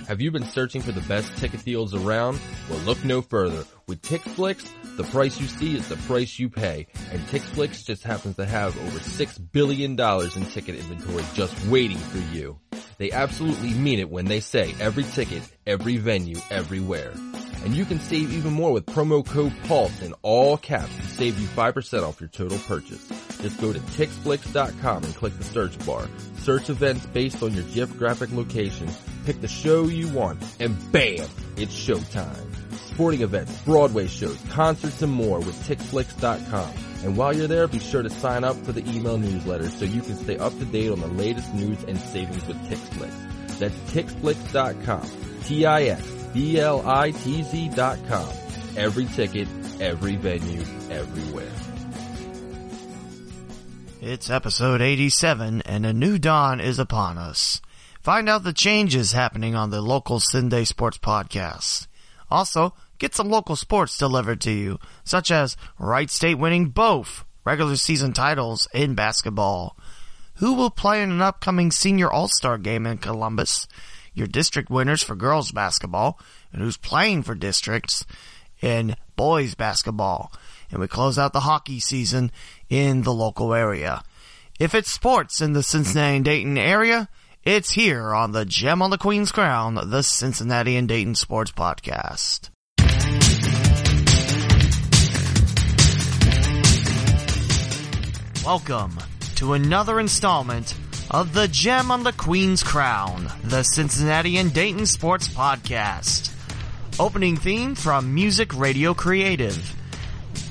[0.07, 2.39] Have you been searching for the best ticket deals around?
[2.69, 3.65] Well, look no further.
[3.87, 6.87] With TixBlitz, the price you see is the price you pay.
[7.11, 12.19] And TixBlitz just happens to have over $6 billion in ticket inventory just waiting for
[12.35, 12.59] you.
[12.99, 17.13] They absolutely mean it when they say every ticket, every venue, everywhere.
[17.65, 21.39] And you can save even more with promo code PULSE in all caps to save
[21.39, 23.09] you 5% off your total purchase.
[23.41, 26.09] Just go to TixBlitz.com and click the search bar.
[26.37, 28.89] Search events based on your geographic location,
[29.25, 32.51] pick the show you want, and bam, it's showtime.
[32.77, 36.71] Sporting events, Broadway shows, concerts, and more with TixBlitz.com.
[37.05, 40.01] And while you're there, be sure to sign up for the email newsletter so you
[40.01, 43.59] can stay up to date on the latest news and savings with TixBlitz.
[43.59, 45.11] That's TixBlitz.com.
[45.45, 46.05] T-I-X-B-L-I-T-Z.com.
[48.77, 49.49] Every ticket,
[49.81, 51.53] every venue, everywhere.
[54.01, 57.63] It's episode 87 and a new dawn is upon us.
[58.05, 61.87] Find out the changes happening on the local Cin-Day Sports Podcast.
[62.31, 67.77] Also, get some local sports delivered to you, such as Wright State winning both regular
[67.77, 69.75] season titles in basketball.
[70.35, 73.67] Who will play in an upcoming senior all-star game in Columbus?
[74.13, 76.21] Your district winners for girls basketball,
[76.53, 78.05] and who's playing for districts
[78.61, 80.31] in boys basketball.
[80.71, 82.33] And we close out the hockey season
[82.69, 84.03] in the local area.
[84.61, 87.09] If it's sports in the Cincinnati and Dayton area,
[87.45, 92.49] it's here on the Gem on the Queen's Crown, the Cincinnati and Dayton Sports Podcast.
[98.45, 98.99] Welcome
[99.37, 100.75] to another installment
[101.11, 106.33] of the Gem on the Queen's Crown, the Cincinnati and Dayton Sports Podcast.
[106.99, 109.57] Opening theme from Music Radio Creative.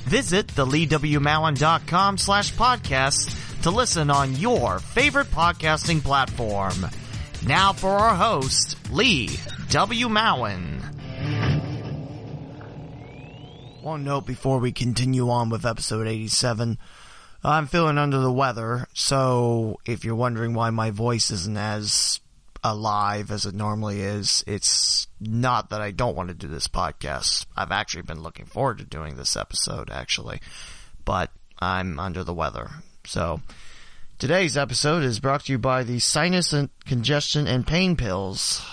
[0.06, 6.86] Visit the leewmowen.com slash podcast to listen on your favorite podcasting platform.
[7.48, 9.30] Now for our host, Lee
[9.70, 10.10] W.
[10.10, 10.82] Mowen.
[13.82, 16.78] One note before we continue on with episode 87.
[17.42, 22.20] I'm feeling under the weather, so if you're wondering why my voice isn't as
[22.66, 27.46] alive as it normally is, it's not that I don't want to do this podcast.
[27.56, 30.42] I've actually been looking forward to doing this episode, actually,
[31.06, 32.70] but I'm under the weather.
[33.06, 33.42] So,
[34.18, 38.66] today's episode is brought to you by the sinus and congestion and pain pills,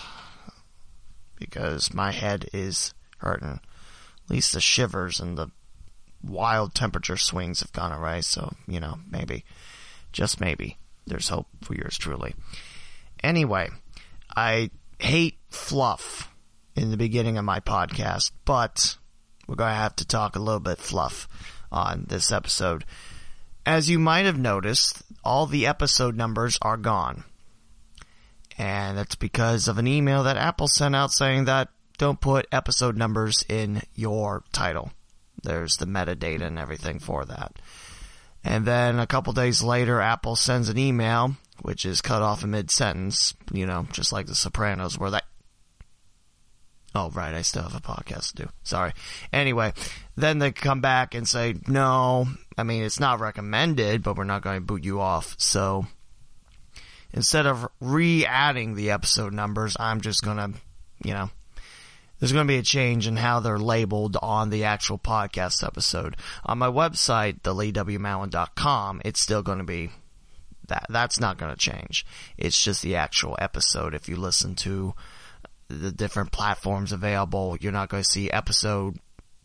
[1.36, 3.58] because my head is hurting.
[4.24, 5.48] At least the shivers and the
[6.22, 9.44] wild temperature swings have gone away, so, you know, maybe,
[10.12, 12.34] just maybe, there's hope for yours truly.
[13.24, 13.68] Anyway,
[14.36, 14.70] I
[15.00, 16.32] hate fluff
[16.76, 18.96] in the beginning of my podcast, but
[19.48, 21.26] we're going to have to talk a little bit fluff
[21.72, 22.84] on this episode.
[23.70, 27.22] As you might have noticed, all the episode numbers are gone.
[28.58, 32.96] And that's because of an email that Apple sent out saying that don't put episode
[32.96, 34.90] numbers in your title.
[35.44, 37.60] There's the metadata and everything for that.
[38.42, 42.50] And then a couple days later, Apple sends an email, which is cut off in
[42.50, 45.26] mid sentence, you know, just like The Sopranos, where that.
[46.94, 48.48] Oh, right, I still have a podcast to do.
[48.64, 48.92] Sorry.
[49.32, 49.72] Anyway,
[50.16, 52.26] then they come back and say, no,
[52.58, 55.36] I mean, it's not recommended, but we're not going to boot you off.
[55.38, 55.86] So
[57.12, 60.52] instead of re adding the episode numbers, I'm just going to,
[61.04, 61.30] you know,
[62.18, 66.16] there's going to be a change in how they're labeled on the actual podcast episode.
[66.44, 69.90] On my website, theleewmowen.com, it's still going to be
[70.68, 70.86] that.
[70.90, 72.04] That's not going to change.
[72.36, 73.94] It's just the actual episode.
[73.94, 74.94] If you listen to
[75.70, 78.96] the different platforms available, you're not going to see episode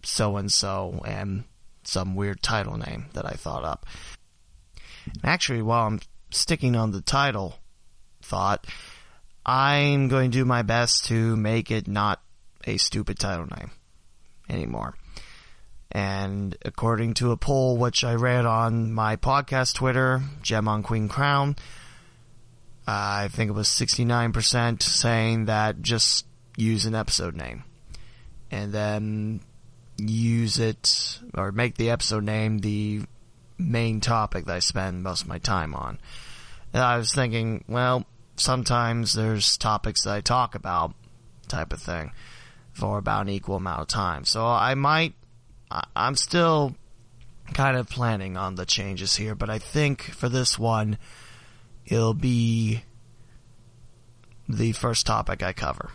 [0.03, 1.43] so and so and
[1.83, 3.85] some weird title name that I thought up.
[5.23, 5.99] Actually, while I'm
[6.31, 7.59] sticking on the title
[8.21, 8.65] thought,
[9.45, 12.21] I'm going to do my best to make it not
[12.65, 13.71] a stupid title name
[14.49, 14.95] anymore.
[15.91, 21.07] And according to a poll which I read on my podcast Twitter, Gem on Queen
[21.07, 21.55] Crown,
[22.87, 26.25] I think it was 69% saying that just
[26.57, 27.63] use an episode name.
[28.51, 29.41] And then
[29.97, 33.01] use it, or make the episode name the
[33.57, 35.99] main topic that I spend most of my time on.
[36.73, 38.05] And I was thinking, well,
[38.35, 40.93] sometimes there's topics that I talk about,
[41.47, 42.11] type of thing
[42.73, 44.25] for about an equal amount of time.
[44.25, 45.13] So I might,
[45.95, 46.75] I'm still
[47.53, 50.97] kind of planning on the changes here, but I think for this one,
[51.85, 52.83] it'll be
[54.47, 55.91] the first topic I cover.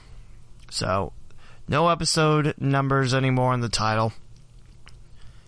[0.70, 1.12] So,
[1.68, 4.12] no episode numbers anymore in the title.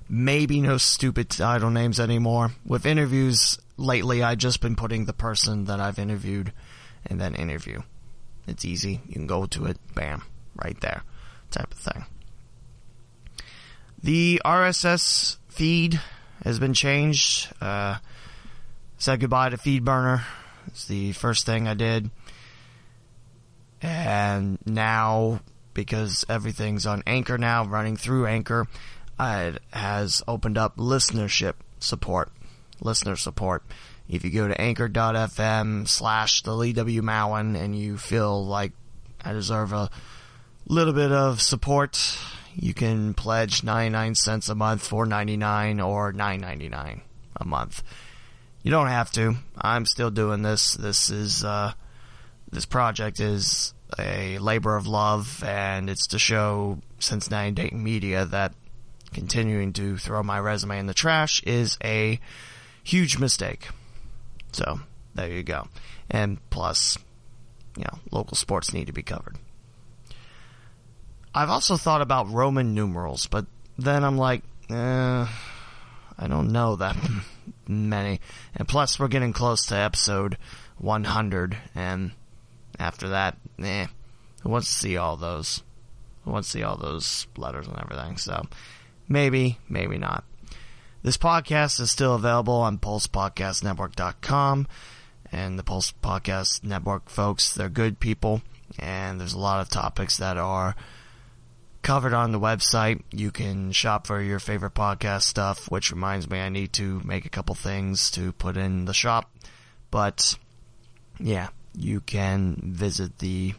[0.08, 2.52] Maybe no stupid title names anymore.
[2.64, 6.52] With interviews lately, I've just been putting the person that I've interviewed
[7.06, 7.82] and then interview.
[8.46, 9.00] It's easy.
[9.06, 10.22] You can go to it, bam,
[10.56, 11.02] right there,
[11.50, 12.04] type of thing.
[14.02, 16.00] The RSS feed
[16.44, 17.52] has been changed.
[17.60, 17.98] Uh,
[19.02, 20.22] said goodbye to FeedBurner.
[20.68, 22.08] It's the first thing I did.
[23.82, 25.40] And now,
[25.74, 28.68] because everything's on Anchor now, running through Anchor,
[29.18, 32.30] it has opened up listenership support,
[32.80, 33.64] listener support.
[34.08, 37.02] If you go to anchor.fm slash the Lee W.
[37.02, 38.70] Mowen and you feel like
[39.24, 39.90] I deserve a
[40.68, 42.16] little bit of support,
[42.54, 47.00] you can pledge 99 cents a month, 4.99 or 9.99
[47.34, 47.82] a month.
[48.62, 49.34] You don't have to.
[49.56, 50.74] I'm still doing this.
[50.74, 51.72] This is uh,
[52.50, 58.54] this project is a labor of love, and it's to show Cincinnati Dayton media that
[59.12, 62.20] continuing to throw my resume in the trash is a
[62.82, 63.68] huge mistake.
[64.52, 64.80] So
[65.14, 65.68] there you go.
[66.10, 66.98] And plus,
[67.76, 69.38] you know, local sports need to be covered.
[71.34, 73.46] I've also thought about Roman numerals, but
[73.78, 75.26] then I'm like, eh,
[76.18, 76.96] I don't know that
[77.66, 78.20] many.
[78.54, 80.36] And plus, we're getting close to episode
[80.78, 82.12] 100, and
[82.78, 83.86] after that, eh,
[84.42, 85.62] who wants to see all those?
[86.24, 88.16] Who wants to see all those letters and everything?
[88.16, 88.46] So,
[89.08, 90.24] maybe, maybe not.
[91.02, 94.68] This podcast is still available on PulsePodcastNetwork.com.
[95.32, 98.42] And the Pulse Podcast Network folks, they're good people.
[98.78, 100.76] And there's a lot of topics that are
[101.82, 103.02] covered on the website.
[103.10, 107.26] You can shop for your favorite podcast stuff, which reminds me I need to make
[107.26, 109.30] a couple things to put in the shop.
[109.90, 110.38] But
[111.18, 113.54] yeah, you can visit the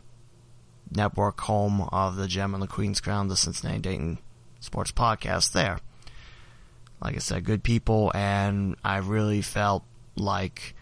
[0.92, 4.20] network home of the Gem and the Queen's Crown, the Cincinnati Dayton
[4.60, 5.80] Sports Podcast there.
[7.02, 9.84] Like I said, good people, and I really felt
[10.16, 10.74] like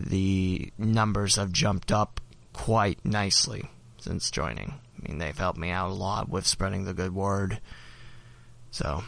[0.00, 2.20] the numbers have jumped up
[2.52, 3.68] quite nicely
[3.98, 4.74] since joining.
[5.04, 7.60] I mean, they've helped me out a lot with spreading the good word.
[8.70, 9.04] So,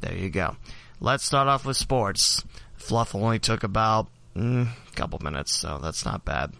[0.00, 0.56] there you go.
[1.00, 2.44] Let's start off with sports.
[2.76, 6.52] Fluff only took about mm, a couple minutes, so that's not bad.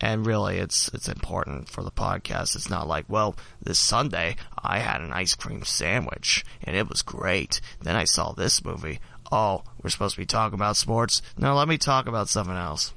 [0.00, 2.56] And really, it's it's important for the podcast.
[2.56, 7.02] It's not like, well, this Sunday I had an ice cream sandwich and it was
[7.02, 7.60] great.
[7.82, 8.98] Then I saw this movie.
[9.30, 11.20] Oh, we're supposed to be talking about sports.
[11.36, 12.94] No, let me talk about something else.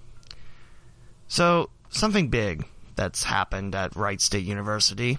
[1.27, 2.65] So, something big
[2.95, 5.17] that's happened at Wright State University.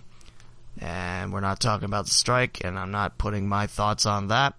[0.80, 4.54] And we're not talking about the strike, and I'm not putting my thoughts on that.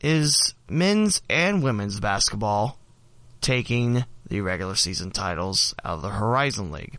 [0.00, 2.78] Is men's and women's basketball
[3.40, 6.98] taking the regular season titles out of the Horizon League,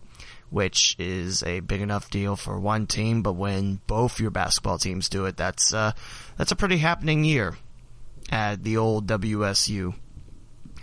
[0.50, 5.10] which is a big enough deal for one team, but when both your basketball teams
[5.10, 5.92] do it, that's uh,
[6.38, 7.58] that's a pretty happening year
[8.32, 9.94] at the old WSU.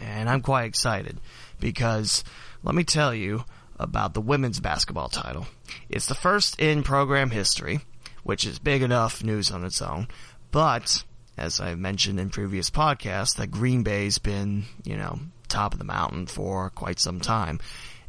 [0.01, 1.19] And I'm quite excited
[1.61, 2.25] because
[2.63, 3.45] let me tell you,
[3.85, 5.47] about the women's basketball title.
[5.89, 7.81] It's the first in program history,
[8.25, 10.09] which is big enough news on its own,
[10.51, 11.05] but
[11.37, 15.85] as I mentioned in previous podcasts, that Green Bay's been, you know, top of the
[15.85, 17.61] mountain for quite some time.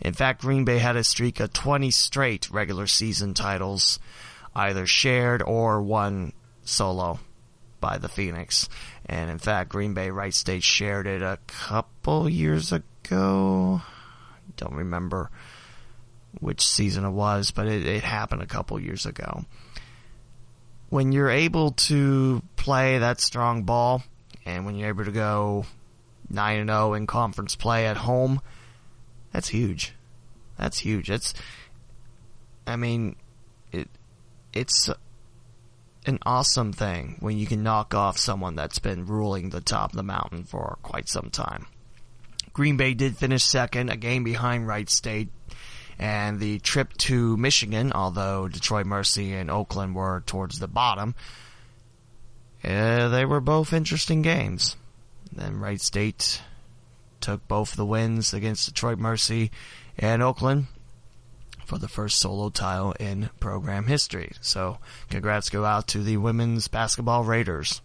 [0.02, 4.00] In fact, Green Bay had a streak of 20 straight regular season titles,
[4.56, 7.20] either shared or won solo
[7.80, 8.70] by the Phoenix.
[9.06, 13.82] And in fact, Green Bay Wright State shared it a couple years ago.
[14.58, 15.30] Don't remember
[16.40, 19.46] which season it was, but it, it happened a couple years ago.
[20.90, 24.04] When you're able to play that strong ball,
[24.46, 25.66] and when you're able to go
[26.30, 28.42] 9 and 0 in conference play at home,
[29.32, 29.94] that's huge.
[30.58, 31.10] That's huge.
[31.10, 31.34] It's,
[32.66, 33.16] I mean,
[33.72, 33.90] it,
[34.54, 34.90] it's
[36.06, 39.98] an awesome thing when you can knock off someone that's been ruling the top of
[39.98, 41.66] the mountain for quite some time.
[42.54, 45.30] Green Bay did finish second, a game behind Wright State,
[45.98, 51.16] and the trip to Michigan, although Detroit Mercy and Oakland were towards the bottom,
[52.64, 54.76] uh, they were both interesting games.
[55.32, 56.42] Then Wright State
[57.22, 59.52] took both the wins against Detroit Mercy
[59.98, 60.68] and Oakland
[61.66, 64.32] for the first solo title in program history.
[64.42, 64.78] So,
[65.10, 67.82] congrats go out to the women's basketball Raiders.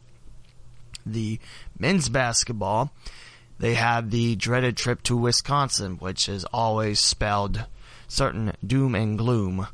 [1.07, 1.40] The
[1.79, 2.93] men's basketball,
[3.59, 7.64] they had the dreaded trip to Wisconsin, which is always spelled
[8.11, 9.69] certain doom and gloom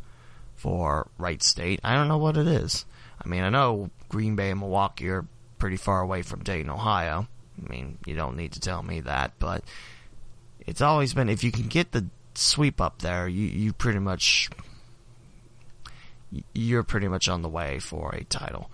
[0.55, 1.81] for Wright State.
[1.83, 2.85] I don't know what it is.
[3.25, 5.27] I mean, I know Green Bay and Milwaukee are
[5.59, 7.27] pretty far away from Dayton, Ohio.
[7.59, 9.65] I mean, you don't need to tell me that, but
[10.61, 14.51] it's always been if you can get the sweep up there, you you pretty much
[16.53, 18.71] you're pretty much on the way for a title.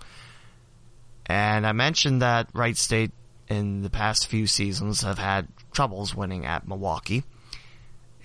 [1.25, 3.11] And I mentioned that Wright State
[3.47, 7.23] in the past few seasons have had troubles winning at Milwaukee.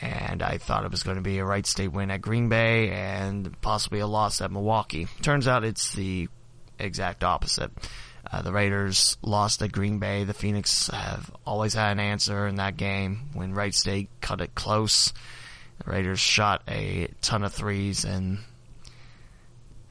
[0.01, 2.91] And I thought it was going to be a Wright State win at Green Bay
[2.91, 5.09] and possibly a loss at Milwaukee.
[5.23, 6.29] Turns out it's the
[6.79, 7.73] exact opposite.
[8.31, 10.25] Uh, the Raiders lost at Green Bay.
[10.25, 14.55] The Phoenix have always had an answer in that game when Wright State cut it
[14.55, 15.13] close.
[15.85, 18.39] The Raiders shot a ton of threes and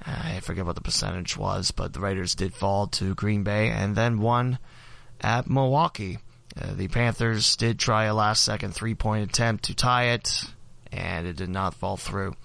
[0.06, 3.96] I forget what the percentage was, but the Raiders did fall to Green Bay and
[3.96, 4.60] then won
[5.20, 6.20] at Milwaukee.
[6.60, 10.44] Uh, the Panthers did try a last second three point attempt to tie it,
[10.92, 12.36] and it did not fall through.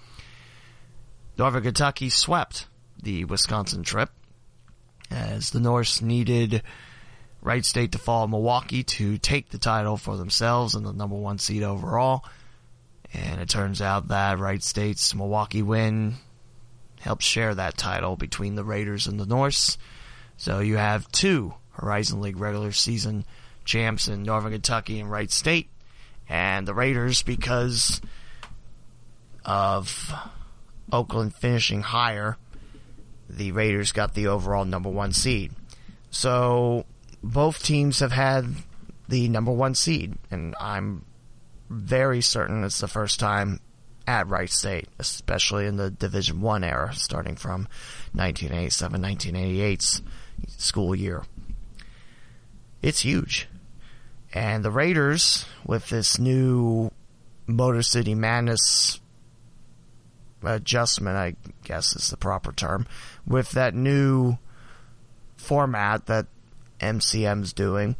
[1.37, 2.67] Northern Kentucky swept
[3.01, 4.09] the Wisconsin trip
[5.09, 6.61] as the Norse needed
[7.41, 11.39] Wright State to fall Milwaukee to take the title for themselves and the number one
[11.39, 12.23] seed overall.
[13.13, 16.15] And it turns out that Wright State's Milwaukee win
[17.01, 19.77] helped share that title between the Raiders and the Norse.
[20.37, 23.25] So you have two Horizon League regular season
[23.65, 25.69] champs in Northern Kentucky and Wright State,
[26.29, 28.01] and the Raiders because
[29.45, 30.13] of
[30.91, 32.37] Oakland finishing higher,
[33.29, 35.51] the Raiders got the overall number one seed.
[36.11, 36.85] So
[37.23, 38.45] both teams have had
[39.09, 41.05] the number one seed, and I'm
[41.69, 43.59] very certain it's the first time
[44.05, 47.67] at Wright State, especially in the Division One era, starting from
[48.13, 50.01] 1987, 1988's
[50.57, 51.23] school year.
[52.81, 53.47] It's huge.
[54.33, 56.89] And the Raiders, with this new
[57.45, 58.99] Motor City Madness
[60.43, 62.87] adjustment, I guess is the proper term,
[63.27, 64.37] with that new
[65.37, 66.25] format that
[66.79, 67.95] MCM's doing,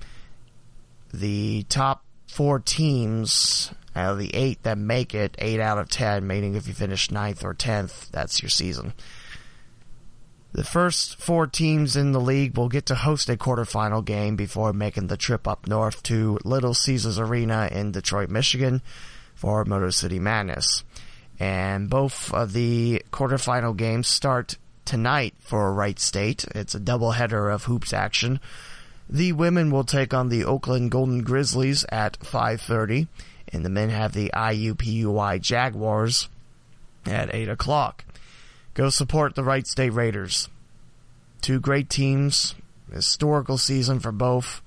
[1.13, 6.25] the top four teams out of the eight that make it, eight out of ten,
[6.25, 8.93] meaning if you finish ninth or tenth, that's your season.
[10.53, 14.71] The first four teams in the league will get to host a quarterfinal game before
[14.71, 18.83] making the trip up north to Little Caesars Arena in Detroit, Michigan
[19.33, 20.83] for Motor City Madness.
[21.39, 26.45] And both of the quarterfinal games start tonight for Wright State.
[26.53, 28.39] It's a doubleheader of hoops action.
[29.09, 33.07] The women will take on the Oakland Golden Grizzlies at 5:30,
[33.51, 36.29] and the men have the IUPUI Jaguars
[37.07, 38.05] at 8 o'clock.
[38.73, 40.49] Go support the Wright State Raiders.
[41.41, 42.55] Two great teams,
[42.91, 44.61] historical season for both.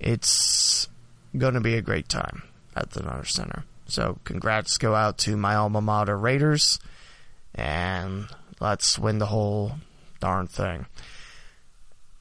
[0.00, 0.88] It's
[1.36, 2.42] going to be a great time
[2.74, 3.64] at the Nutter Center.
[3.86, 6.80] So congrats go out to my alma mater Raiders,
[7.54, 8.26] and
[8.60, 9.72] let's win the whole
[10.20, 10.86] darn thing.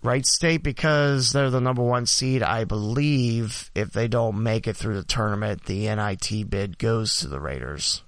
[0.04, 4.78] Wright State, because they're the number one seed, I believe if they don't make it
[4.78, 8.04] through the tournament, the NIT bid goes to the Raiders.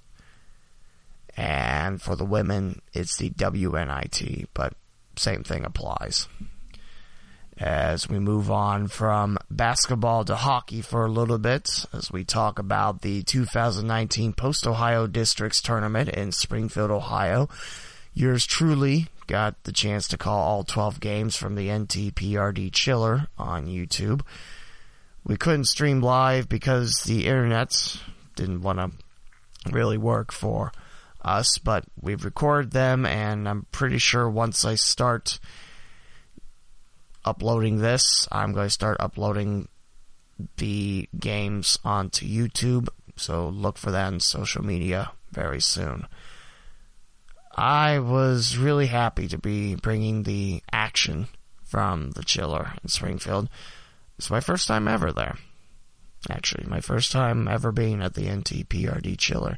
[1.39, 4.73] And for the women, it's the WNIT, but
[5.15, 6.27] same thing applies.
[7.57, 12.59] As we move on from basketball to hockey for a little bit, as we talk
[12.59, 17.47] about the 2019 Post Ohio Districts Tournament in Springfield, Ohio.
[18.13, 23.65] Yours truly got the chance to call all 12 games from the NTPRD chiller on
[23.65, 24.23] YouTube.
[25.23, 27.97] We couldn't stream live because the internet
[28.35, 30.73] didn't want to really work for
[31.21, 35.39] us, but we've recorded them, and I'm pretty sure once I start
[37.25, 39.67] uploading this, I'm going to start uploading
[40.57, 42.87] the games onto YouTube.
[43.17, 46.07] So look for that in social media very soon.
[47.55, 51.27] I was really happy to be bringing the action
[51.65, 53.49] from the chiller in Springfield.
[54.17, 55.37] It's my first time ever there.
[56.29, 59.57] Actually, my first time ever being at the NTPRD chiller.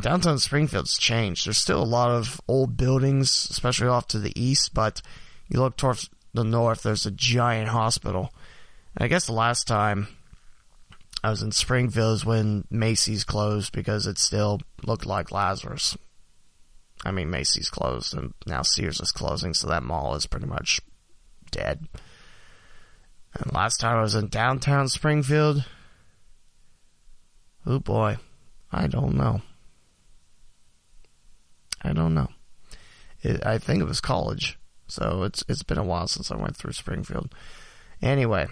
[0.00, 1.46] Downtown Springfield's changed.
[1.46, 5.00] There's still a lot of old buildings, especially off to the east, but
[5.48, 8.34] you look towards the north, there's a giant hospital.
[8.96, 10.08] And I guess the last time
[11.22, 15.96] I was in Springfield is when Macy's closed because it still looked like Lazarus.
[17.04, 20.80] I mean, Macy's closed and now Sears is closing, so that mall is pretty much
[21.50, 21.86] dead.
[23.34, 25.64] And last time I was in downtown Springfield,
[27.66, 28.16] oh boy,
[28.72, 29.40] I don't know.
[31.84, 32.28] I don't know.
[33.22, 36.56] It, I think it was college, so it's it's been a while since I went
[36.56, 37.34] through Springfield.
[38.02, 38.48] Anyway,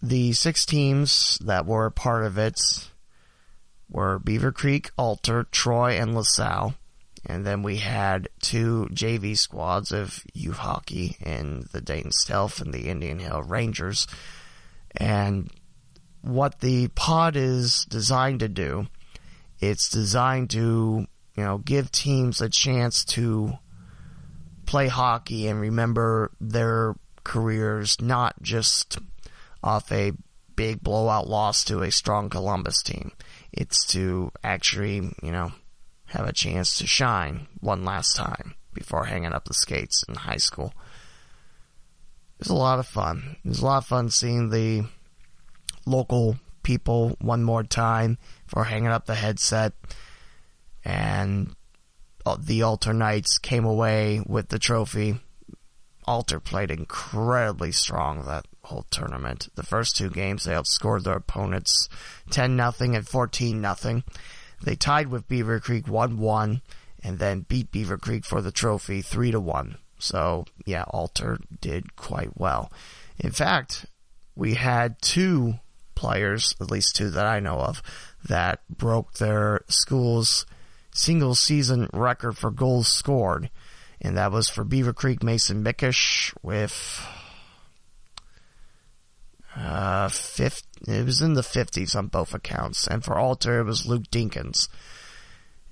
[0.00, 2.60] the six teams that were part of it
[3.88, 6.74] were Beaver Creek, Alter, Troy, and LaSalle.
[7.26, 12.72] And then we had two JV squads of youth hockey in the Dayton Stealth and
[12.72, 14.06] the Indian Hill Rangers.
[14.96, 15.50] And
[16.20, 18.88] what the pod is designed to do,
[19.58, 21.06] it's designed to,
[21.36, 23.52] you know, give teams a chance to
[24.66, 28.98] play hockey and remember their careers not just
[29.62, 30.12] off a
[30.56, 33.12] big blowout loss to a strong Columbus team.
[33.52, 35.52] It's to actually, you know,
[36.06, 40.36] have a chance to shine one last time before hanging up the skates in high
[40.36, 40.72] school.
[42.38, 43.36] It was a lot of fun.
[43.44, 44.84] It was a lot of fun seeing the
[45.86, 49.72] local people one more time for hanging up the headset.
[50.84, 51.54] And
[52.26, 55.20] uh, the Alter Knights came away with the trophy.
[56.06, 59.48] Alter played incredibly strong that whole tournament.
[59.54, 61.88] The first two games they outscored their opponents
[62.30, 64.04] 10 nothing and 14 nothing.
[64.62, 66.60] They tied with Beaver Creek 1-1
[67.02, 69.76] and then beat Beaver Creek for the trophy 3 to 1.
[69.98, 72.72] So, yeah, Alter did quite well.
[73.18, 73.86] In fact,
[74.34, 75.54] we had two
[75.94, 77.82] players, at least two that I know of,
[78.24, 80.46] that broke their school's
[80.94, 83.50] single season record for goals scored.
[84.00, 87.06] And that was for Beaver Creek Mason Mickish with
[89.56, 92.86] uh, fifth, it was in the 50s on both accounts.
[92.86, 94.68] And for Alter, it was Luke Dinkins.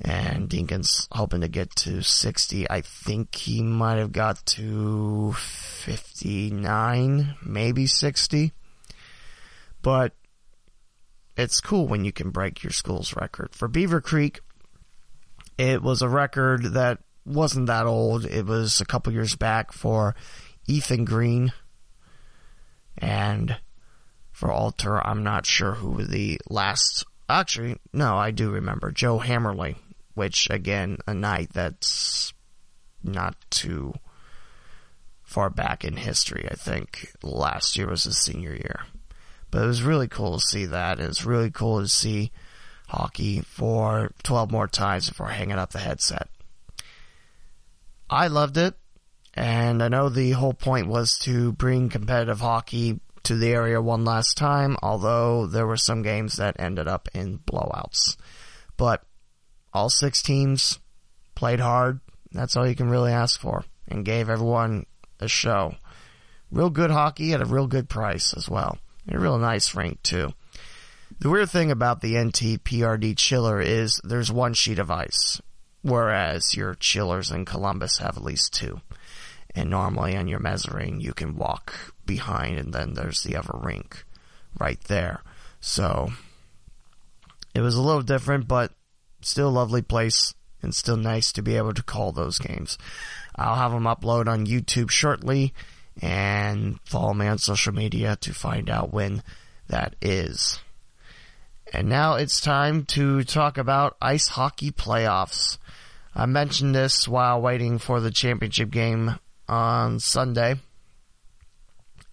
[0.00, 2.68] And Dinkins hoping to get to 60.
[2.68, 8.52] I think he might have got to 59, maybe 60.
[9.82, 10.14] But
[11.36, 13.54] it's cool when you can break your school's record.
[13.54, 14.40] For Beaver Creek,
[15.59, 18.25] it was a record that wasn't that old.
[18.25, 20.14] It was a couple years back for
[20.66, 21.52] Ethan Green.
[22.99, 23.59] And
[24.30, 27.04] for Alter, I'm not sure who the last.
[27.28, 29.76] Actually, no, I do remember Joe Hammerly,
[30.14, 32.35] which again, a night that's
[33.02, 33.94] not too
[35.23, 36.47] far back in history.
[36.50, 38.80] I think last year was his senior year,
[39.50, 41.00] but it was really cool to see that.
[41.00, 42.32] It was really cool to see
[42.92, 46.28] hockey for 12 more times before hanging up the headset.
[48.09, 48.74] I loved it,
[49.35, 54.05] and I know the whole point was to bring competitive hockey to the area one
[54.05, 58.16] last time, although there were some games that ended up in blowouts.
[58.76, 59.02] But
[59.72, 60.78] all six teams
[61.35, 62.00] played hard.
[62.33, 64.85] That's all you can really ask for, and gave everyone
[65.18, 65.76] a show.
[66.50, 68.76] Real good hockey at a real good price as well.
[69.09, 70.33] A real nice rink too.
[71.22, 75.40] The weird thing about the NT PRD chiller is there's one sheet of ice,
[75.80, 78.80] whereas your chillers in Columbus have at least two.
[79.54, 84.04] And normally on your measuring, you can walk behind and then there's the other rink
[84.58, 85.22] right there.
[85.61, 86.11] So
[87.54, 88.72] it was a little different, but
[89.20, 92.78] still a lovely place and still nice to be able to call those games.
[93.37, 95.54] I'll have them upload on YouTube shortly
[96.00, 99.22] and follow me on social media to find out when
[99.68, 100.58] that is.
[101.74, 105.56] And now it's time to talk about ice hockey playoffs.
[106.14, 110.56] I mentioned this while waiting for the championship game on Sunday.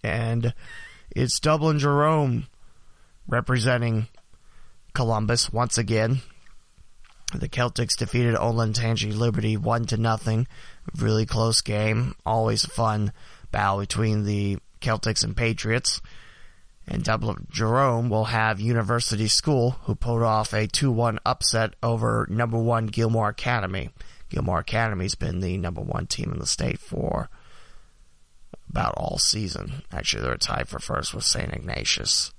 [0.02, 0.54] And
[1.14, 2.46] it's Dublin Jerome
[3.28, 4.08] representing
[4.94, 6.22] Columbus once again.
[7.34, 10.46] The Celtics defeated Olentangy Liberty one to nothing.
[10.96, 12.14] Really close game.
[12.24, 13.12] Always fun
[13.52, 16.00] battle between the Celtics and Patriots.
[16.90, 22.58] And Dublin Jerome will have University School, who pulled off a 2-1 upset over number
[22.58, 23.90] one Gilmour Academy.
[24.28, 27.30] Gilmour Academy's been the number one team in the state for
[28.68, 29.82] about all season.
[29.92, 31.52] Actually, they're tied for first with St.
[31.52, 32.32] Ignatius.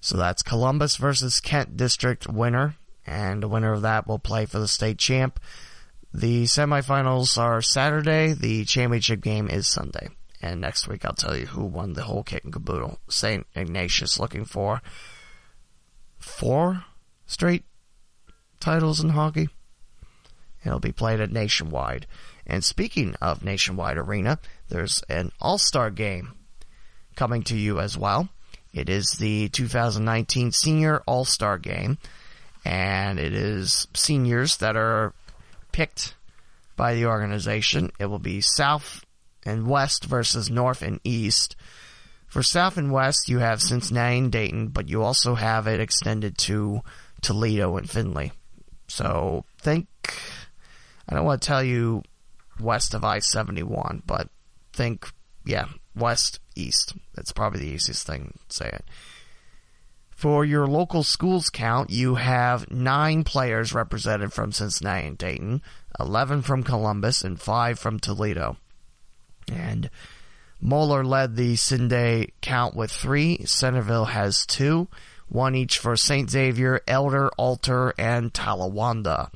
[0.00, 4.60] So that's Columbus versus Kent District winner, and the winner of that will play for
[4.60, 5.40] the state champ.
[6.12, 10.10] The semifinals are Saturday, the championship game is Sunday.
[10.44, 12.98] And next week I'll tell you who won the whole kit and caboodle.
[13.08, 13.46] St.
[13.54, 14.82] Ignatius looking for
[16.18, 16.84] four
[17.24, 17.64] straight
[18.60, 19.48] titles in hockey.
[20.62, 22.06] It'll be played at Nationwide.
[22.46, 26.32] And speaking of Nationwide Arena, there's an All-Star game
[27.16, 28.28] coming to you as well.
[28.74, 31.96] It is the 2019 Senior All-Star Game,
[32.66, 35.14] and it is seniors that are
[35.72, 36.14] picked
[36.76, 37.92] by the organization.
[37.98, 39.06] It will be South
[39.44, 41.56] and West versus North and East.
[42.26, 46.36] For South and West, you have Cincinnati and Dayton, but you also have it extended
[46.38, 46.82] to
[47.20, 48.32] Toledo and Findlay.
[48.88, 49.86] So think,
[51.08, 52.02] I don't want to tell you
[52.60, 54.28] west of I-71, but
[54.72, 55.08] think,
[55.44, 56.94] yeah, west, east.
[57.14, 58.84] That's probably the easiest thing to say it.
[60.10, 65.60] For your local schools count, you have nine players represented from Cincinnati and Dayton,
[66.00, 68.56] 11 from Columbus, and 5 from Toledo.
[69.52, 69.90] And
[70.60, 74.88] Moeller led the Cin-Day count with 3, Centerville has 2,
[75.28, 76.30] one each for St.
[76.30, 79.30] Xavier, Elder, Alter, and Talawanda.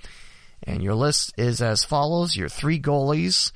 [0.63, 2.37] And your list is as follows.
[2.37, 3.53] Your three goalies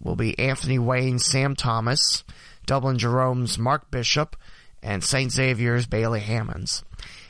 [0.00, 2.24] will be Anthony Wayne, Sam Thomas,
[2.66, 4.36] Dublin Jerome's Mark Bishop,
[4.82, 5.30] and St.
[5.30, 6.84] Xavier's Bailey Hammonds.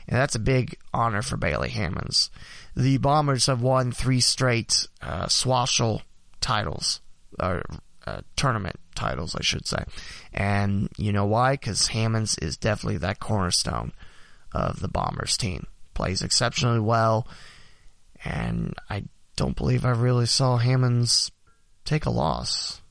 [0.07, 2.29] And that's a big honor for Bailey Hammonds.
[2.75, 6.01] The Bombers have won three straight uh, Swashel
[6.39, 7.01] titles,
[7.39, 7.63] or
[8.07, 9.83] uh, tournament titles, I should say.
[10.33, 11.53] And you know why?
[11.53, 13.91] Because Hammonds is definitely that cornerstone
[14.53, 15.67] of the Bombers team.
[15.93, 17.27] Plays exceptionally well,
[18.23, 21.31] and I don't believe I really saw Hammonds
[21.85, 22.81] take a loss,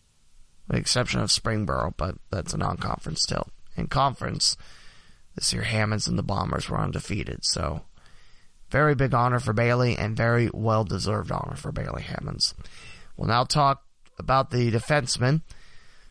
[0.66, 3.48] with the exception of Springboro, but that's a non-conference still.
[3.76, 4.56] In conference,
[5.34, 7.82] this year Hammonds and the Bombers were undefeated, so
[8.70, 12.54] very big honor for Bailey and very well deserved honor for Bailey Hammonds.
[13.16, 13.85] We'll now talk
[14.18, 15.42] about the defensemen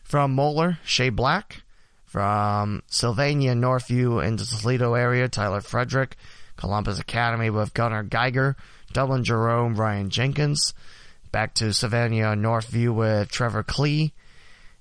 [0.02, 1.62] from Moeller, Shea Black,
[2.04, 6.16] from Sylvania, Northview, and the Toledo area, Tyler Frederick,
[6.56, 8.56] Columbus Academy with Gunnar Geiger,
[8.92, 10.72] Dublin Jerome, Ryan Jenkins,
[11.32, 14.12] back to Sylvania, Northview with Trevor Klee.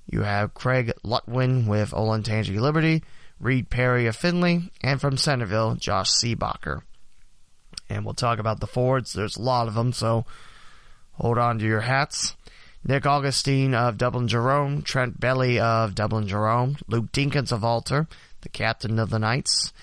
[0.09, 3.03] You have Craig Lutwin with Olentangy Liberty,
[3.39, 6.81] Reed Perry of Findlay, and from Centerville, Josh Seebacher.
[7.89, 9.13] And we'll talk about the forwards.
[9.13, 10.25] There's a lot of them, so
[11.13, 12.34] hold on to your hats.
[12.87, 18.07] Nick Augustine of Dublin Jerome, Trent Belly of Dublin Jerome, Luke Dinkins of Alter,
[18.41, 19.73] the captain of the Knights,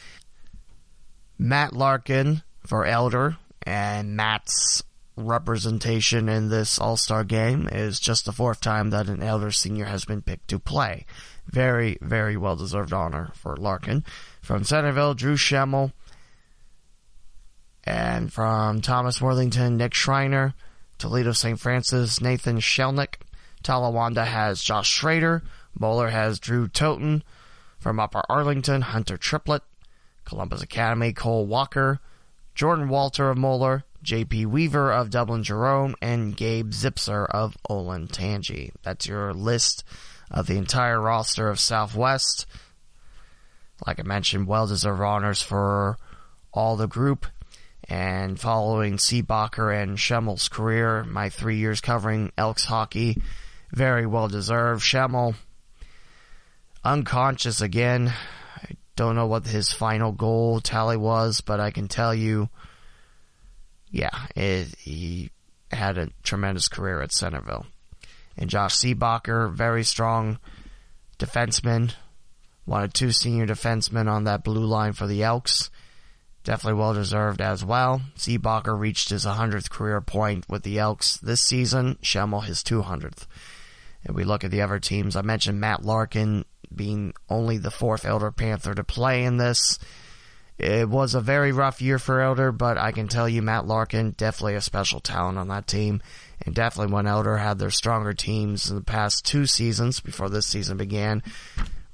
[1.37, 4.85] Matt Larkin for Elder, and Matt's
[5.17, 9.87] representation in this All Star game is just the fourth time that an Elder senior
[9.87, 11.05] has been picked to play.
[11.47, 14.05] Very, very well deserved honor for Larkin.
[14.41, 15.93] From Centerville, Drew Schemmel,
[17.83, 20.55] and from Thomas Worthington, Nick Schreiner,
[21.03, 21.59] Toledo St.
[21.59, 23.15] Francis, Nathan Shelnick.
[23.65, 25.43] Talawanda has Josh Schrader.
[25.77, 27.23] Moeller has Drew Toten.
[27.81, 29.63] From Upper Arlington, Hunter Triplett.
[30.25, 31.99] Columbus Academy, Cole Walker.
[32.55, 33.83] Jordan Walter of Moeller.
[34.05, 35.97] JP Weaver of Dublin Jerome.
[36.01, 38.71] And Gabe Zipser of Olentangy.
[38.85, 39.83] That's your list
[40.31, 42.47] of the entire roster of Southwest.
[43.85, 45.97] Like I mentioned, well deserved honors for
[46.53, 47.27] all the group.
[47.89, 53.21] And following Seebacher and Schemmel's career, my three years covering Elks hockey,
[53.73, 54.83] very well deserved.
[54.83, 55.35] Schemmel,
[56.85, 58.13] unconscious again.
[58.63, 62.49] I don't know what his final goal tally was, but I can tell you,
[63.91, 65.31] yeah, it, he
[65.71, 67.67] had a tremendous career at Centerville.
[68.37, 70.39] And Josh Seebacher, very strong
[71.19, 71.95] defenseman,
[72.65, 75.71] one of two senior defensemen on that blue line for the Elks.
[76.45, 78.03] Definitely well deserved as well.
[78.17, 81.99] Seebacher reached his 100th career point with the Elks this season.
[82.03, 83.27] Schemmel his 200th.
[84.05, 85.15] And we look at the other teams.
[85.15, 89.79] I mentioned Matt Larkin being only the fourth Elder Panther to play in this.
[90.59, 94.13] It was a very rough year for Elder, but I can tell you Matt Larkin,
[94.13, 96.03] definitely a special talent on that team.
[96.45, 100.47] And definitely when Elder had their stronger teams in the past two seasons before this
[100.47, 101.23] season began.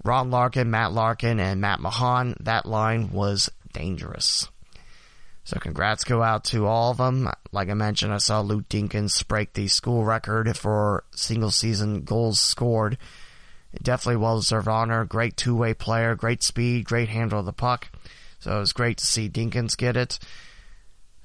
[0.05, 4.49] Ron Larkin, Matt Larkin, and Matt Mahan, that line was dangerous.
[5.45, 7.31] So congrats go out to all of them.
[7.53, 12.39] Like I mentioned, I saw Luke Dinkins break the school record for single season goals
[12.39, 12.99] scored.
[13.83, 15.05] Definitely well deserved honor.
[15.05, 17.89] Great two way player, great speed, great handle of the puck.
[18.41, 20.19] So it was great to see Dinkins get it.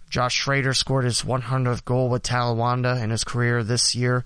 [0.09, 4.23] Josh Schrader scored his 100th goal with Talawanda in his career this year.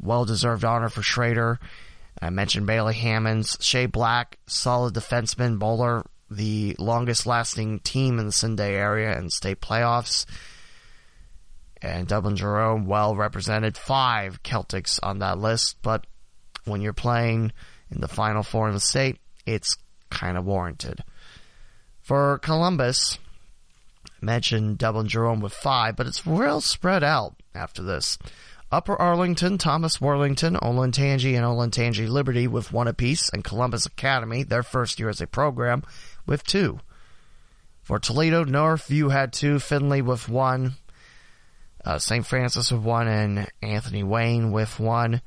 [0.00, 1.58] Well deserved honor for Schrader.
[2.20, 8.32] I mentioned Bailey Hammonds, Shea Black, solid defenseman, Moeller, the longest lasting team in the
[8.32, 10.26] Cin-Day area and state playoffs.
[11.80, 13.76] And Dublin Jerome, well represented.
[13.76, 16.06] Five Celtics on that list, but
[16.64, 17.52] when you're playing
[17.90, 19.76] in the final four in the state, it's
[20.10, 21.02] kind of warranted.
[22.00, 23.18] For Columbus,
[24.06, 28.18] I mentioned Dublin Jerome with five, but it's real spread out after this.
[28.72, 34.62] Upper Arlington, Thomas Worthington, Olentangy, and Olentangy Liberty with one apiece, and Columbus Academy, their
[34.62, 35.82] first year as a program,
[36.26, 36.80] with two.
[37.82, 40.76] For Toledo, Northview had two, Findlay with one,
[41.84, 42.24] uh, St.
[42.24, 45.20] Francis with one, and Anthony Wayne with one.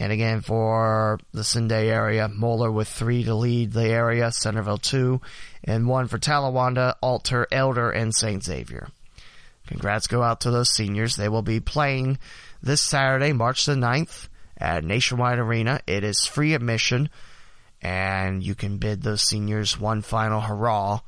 [0.00, 5.20] And again, for the Cin-Day area, Moeller with three to lead the area, Centerville two,
[5.62, 8.42] and one for Talawanda, Alter, Elder, and St.
[8.42, 8.88] Xavier.
[9.68, 11.14] Congrats go out to those seniors.
[11.14, 12.18] They will be playing
[12.62, 15.80] this Saturday, March the 9th at Nationwide Arena.
[15.86, 17.10] It is free admission
[17.80, 21.00] and you can bid those seniors one final hurrah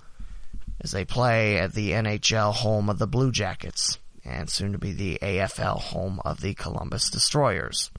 [0.80, 4.92] as they play at the NHL home of the Blue Jackets and soon to be
[4.92, 7.90] the AFL home of the Columbus Destroyers.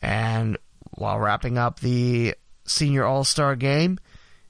[0.00, 0.56] And
[0.92, 3.98] while wrapping up the senior all-star game,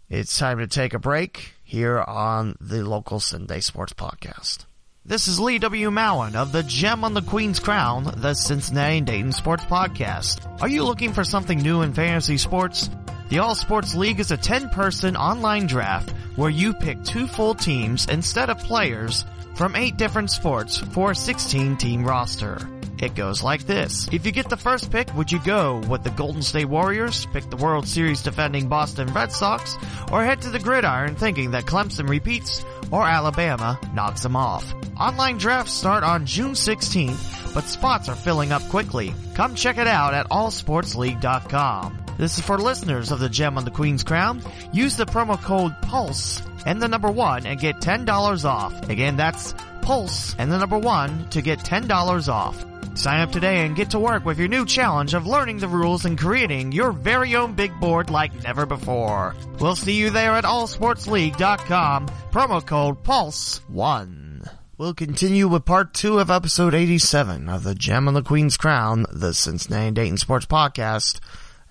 [0.09, 4.67] It's time to take a break here on the local Cin-Day Sports Podcast.
[5.05, 5.91] This is Lee W.
[5.91, 10.63] Mowen of the Gem on the Queen's Crown, the Cincinnati Dayton Sports Podcast.
[10.63, 12.89] Are you looking for something new in fantasy sports?
[13.29, 17.55] The All Sports League is a 10 person online draft where you pick two full
[17.57, 19.25] teams instead of players
[19.57, 22.59] from eight different sports for a 16 team roster.
[23.03, 24.09] It goes like this.
[24.13, 27.51] If you get the first pick, would you go with the Golden State Warriors, pick
[27.51, 29.77] the World Series defending Boston Red Sox,
[30.13, 34.73] or head to the gridiron thinking that Clemson repeats or Alabama knocks them off?
[34.97, 39.13] Online drafts start on June 16th, but spots are filling up quickly.
[39.35, 41.99] Come check it out at allsportsleague.com.
[42.19, 44.41] This is for listeners of the Gem on the Queen's Crown.
[44.73, 48.89] Use the promo code PULSE and the number one and get $10 off.
[48.89, 52.65] Again, that's PULSE and the number one to get $10 off.
[52.95, 56.05] Sign up today and get to work with your new challenge of learning the rules
[56.05, 59.35] and creating your very own big board like never before.
[59.59, 62.09] We'll see you there at allsportsleague.com.
[62.31, 64.51] Promo code PULSE1.
[64.79, 69.07] We'll continue with part two of episode 87 of the Gem on the Queen's Crown,
[69.13, 71.21] the Cincinnati Dayton Sports Podcast,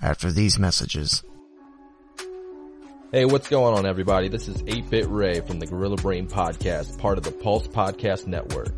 [0.01, 1.23] after these messages.
[3.11, 4.29] Hey, what's going on everybody?
[4.29, 8.73] This is 8-Bit Ray from the Gorilla Brain Podcast, part of the Pulse Podcast Network.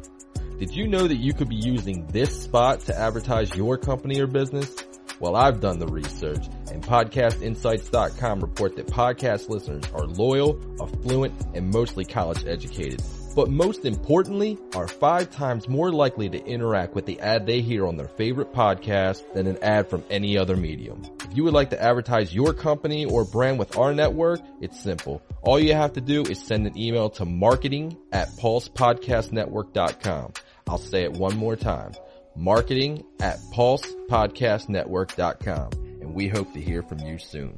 [0.60, 4.28] Did you know that you could be using this spot to advertise your company or
[4.28, 4.74] business?
[5.20, 11.70] Well, I've done the research and podcastinsights.com report that podcast listeners are loyal, affluent, and
[11.70, 13.02] mostly college educated.
[13.36, 17.88] But most importantly, are five times more likely to interact with the ad they hear
[17.88, 21.02] on their favorite podcast than an ad from any other medium.
[21.24, 25.24] If you would like to advertise your company or brand with our network, it's simple.
[25.42, 30.34] All you have to do is send an email to marketing at pulsepodcastnetwork.com.
[30.68, 31.94] I'll say it one more time.
[32.36, 35.70] Marketing at pulsepodcastnetwork.com.
[36.02, 37.58] And we hope to hear from you soon.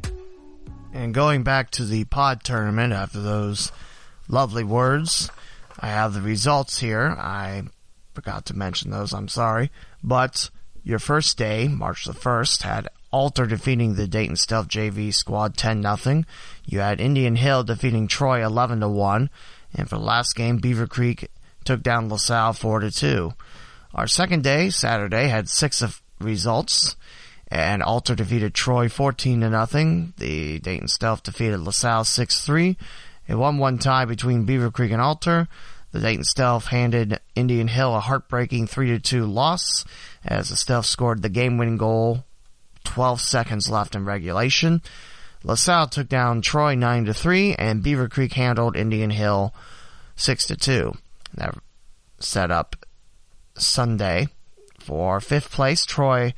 [0.93, 3.73] And going back to the pod tournament after those
[4.29, 5.29] lovely words,
[5.85, 7.15] I have the results here.
[7.15, 7.61] I
[8.15, 9.69] forgot to mention those, I'm sorry.
[10.03, 10.49] But
[10.83, 15.83] your first day, March the 1st, had Alter defeating the Dayton Stealth JV squad 10
[15.83, 16.23] 0.
[16.65, 19.29] You had Indian Hill defeating Troy 11 1.
[19.75, 21.29] And for the last game, Beaver Creek
[21.65, 23.33] took down LaSalle 4 2.
[23.93, 26.95] Our second day, Saturday, had six of results.
[27.47, 30.13] And Alter defeated Troy 14 0.
[30.17, 32.75] The Dayton Stealth defeated LaSalle 6 3.
[33.29, 35.47] A 1-1 tie between Beaver Creek and Alter.
[35.95, 39.85] The Dayton Stealth handed Indian Hill a heartbreaking 3-2 loss
[40.25, 42.25] as the Stealth scored the game-winning goal
[42.83, 44.81] 12 seconds left in regulation.
[45.45, 49.53] LaSalle took down Troy 9-3 and Beaver Creek handled Indian Hill
[50.17, 50.97] 6-2.
[51.33, 51.55] That
[52.19, 52.75] set up
[53.57, 54.27] Sunday
[54.77, 55.85] for fifth place.
[55.85, 56.33] Troy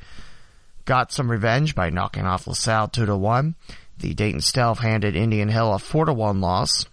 [0.84, 3.56] got some revenge by knocking off LaSalle 2-1.
[3.98, 6.86] The Dayton Stealth handed Indian Hill a 4 1 loss.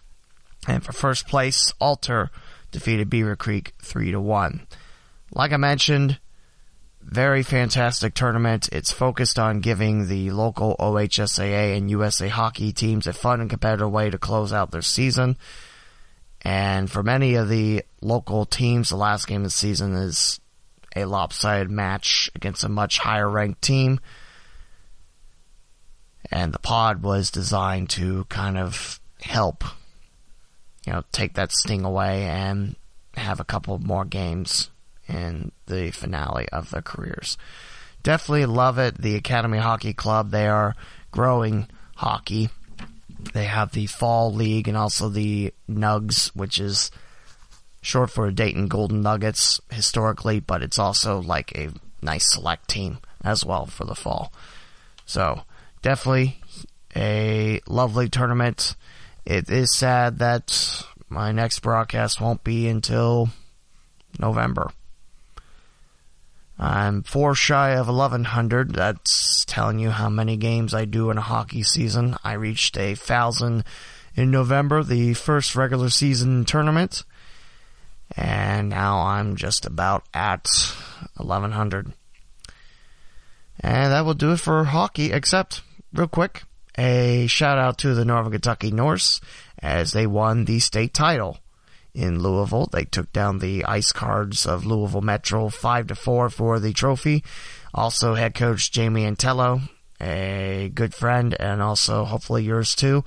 [0.67, 2.31] And for first place, Alter
[2.75, 4.67] defeated Beaver Creek 3 to 1.
[5.31, 6.19] Like I mentioned,
[7.01, 8.69] very fantastic tournament.
[8.71, 13.91] It's focused on giving the local OHSAA and USA hockey teams a fun and competitive
[13.91, 15.37] way to close out their season.
[16.41, 20.39] And for many of the local teams, the last game of the season is
[20.95, 23.99] a lopsided match against a much higher ranked team
[26.31, 29.63] and the pod was designed to kind of help,
[30.85, 32.75] you know, take that sting away and
[33.15, 34.69] have a couple more games
[35.07, 37.37] in the finale of their careers.
[38.03, 39.01] Definitely love it.
[39.01, 40.75] The Academy Hockey Club, they are
[41.11, 42.49] growing hockey.
[43.33, 46.91] They have the Fall League and also the Nugs, which is
[47.81, 51.69] short for Dayton Golden Nuggets historically, but it's also like a
[52.01, 54.31] nice select team as well for the fall.
[55.05, 55.41] So,
[55.81, 56.39] definitely
[56.95, 58.75] a lovely tournament.
[59.25, 63.29] It is sad that my next broadcast won't be until
[64.19, 64.69] November.
[66.59, 68.75] I'm four shy of 1100.
[68.75, 72.15] That's telling you how many games I do in a hockey season.
[72.23, 73.65] I reached a thousand
[74.15, 77.03] in November, the first regular season tournament.
[78.15, 80.47] And now I'm just about at
[81.17, 81.93] 1100.
[83.59, 86.43] And that will do it for hockey, except real quick,
[86.77, 89.21] a shout out to the Northern Kentucky Norse
[89.59, 91.39] as they won the state title
[91.93, 92.67] in Louisville.
[92.71, 97.23] They took down the Ice Cards of Louisville Metro 5 to 4 for the trophy.
[97.73, 99.61] Also head coach Jamie Antello,
[100.01, 103.03] a good friend and also hopefully yours too.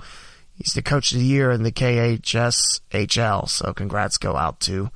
[0.55, 3.47] He's the coach of the year in the KHSHL.
[3.47, 4.89] So congrats go out to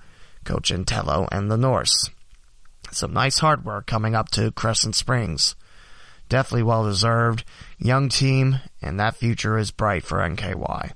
[0.43, 2.09] Coach Antello and the Norse.
[2.91, 5.55] Some nice hard work coming up to Crescent Springs.
[6.33, 7.43] Definitely well deserved.
[7.77, 10.91] Young team, and that future is bright for NKY.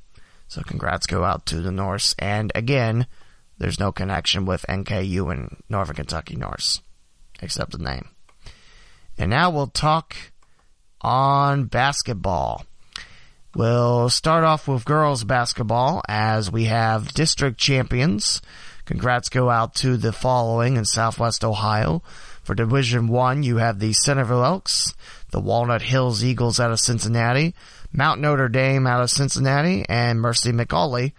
[0.48, 2.16] So congrats go out to the Norse.
[2.18, 3.06] And again,
[3.60, 6.82] there's no connection with NKU and Northern Kentucky Norse,
[7.40, 8.10] except the name.
[9.16, 10.16] And now we'll talk
[11.02, 12.66] on basketball.
[13.54, 18.42] We'll start off with girls basketball as we have district champions.
[18.86, 22.02] Congrats go out to the following in Southwest Ohio.
[22.48, 24.94] For Division 1, you have the Centerville Elks,
[25.32, 27.54] the Walnut Hills Eagles out of Cincinnati,
[27.92, 31.14] Mount Notre Dame out of Cincinnati, and Mercy McAuley,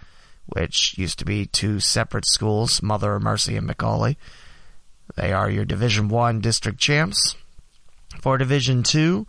[0.47, 4.17] which used to be two separate schools, Mother Mercy and McAuley.
[5.17, 7.35] They are your Division 1 district champs.
[8.21, 9.27] For Division 2,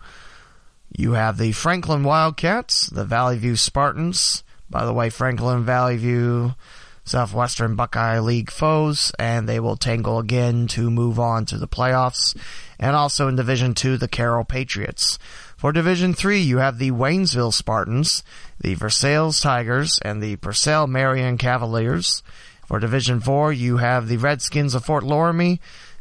[0.98, 4.44] you have the Franklin Wildcats, the Valley View Spartans.
[4.70, 6.56] By the way, Franklin Valley View,
[7.10, 12.38] Southwestern Buckeye League foes, and they will tangle again to move on to the playoffs.
[12.80, 15.18] And also in Division 2, the Carroll Patriots.
[15.58, 18.24] For Division 3, you have the Waynesville Spartans,
[18.62, 22.22] the Versailles Tigers, and the Purcell Marion Cavaliers.
[22.68, 25.58] For Division 4, you have the Redskins of Fort Loramie,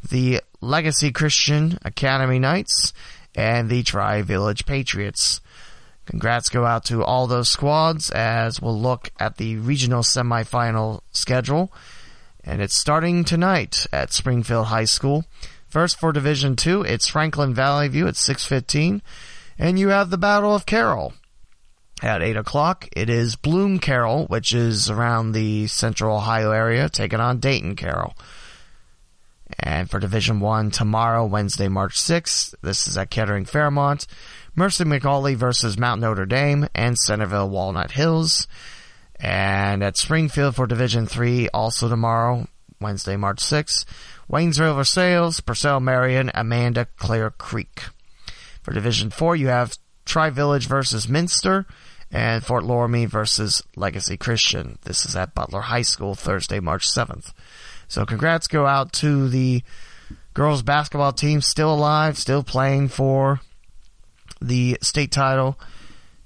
[0.07, 2.93] the Legacy Christian Academy Knights,
[3.35, 5.41] and the Tri Village Patriots.
[6.09, 11.71] Congrats go out to all those squads as we'll look at the regional semifinal schedule.
[12.43, 15.27] And it's starting tonight at Springfield High School.
[15.69, 19.03] First for Division 2, it's Franklin Valley View at 615.
[19.59, 21.13] And you have the Battle of Carroll.
[22.03, 27.21] At 8 o'clock, it is Bloom Carroll, which is around the central Ohio area, taking
[27.21, 28.15] on Dayton Carroll.
[29.61, 34.07] And for Division 1 tomorrow, Wednesday, March 6th, this is at Kettering Fairmont.
[34.59, 38.49] Mercy McAuley versus Mount Notre Dame and Centerville Walnut Hills.
[39.21, 42.49] And at Springfield for Division 3, also tomorrow,
[42.81, 43.85] Wednesday, March 6th,
[44.29, 47.85] Waynesville Versailles, Purcell Marion, Amanda Clear Creek.
[48.65, 51.65] For Division 4, you have Tri Village versus Minster
[52.11, 54.81] and Fort Loramie versus Legacy Christian.
[54.83, 57.33] This is at Butler High School Thursday, March 7th.
[57.87, 59.63] So congrats go out to the
[60.35, 63.41] girls basketball team still alive, still playing for
[64.41, 65.59] the state title.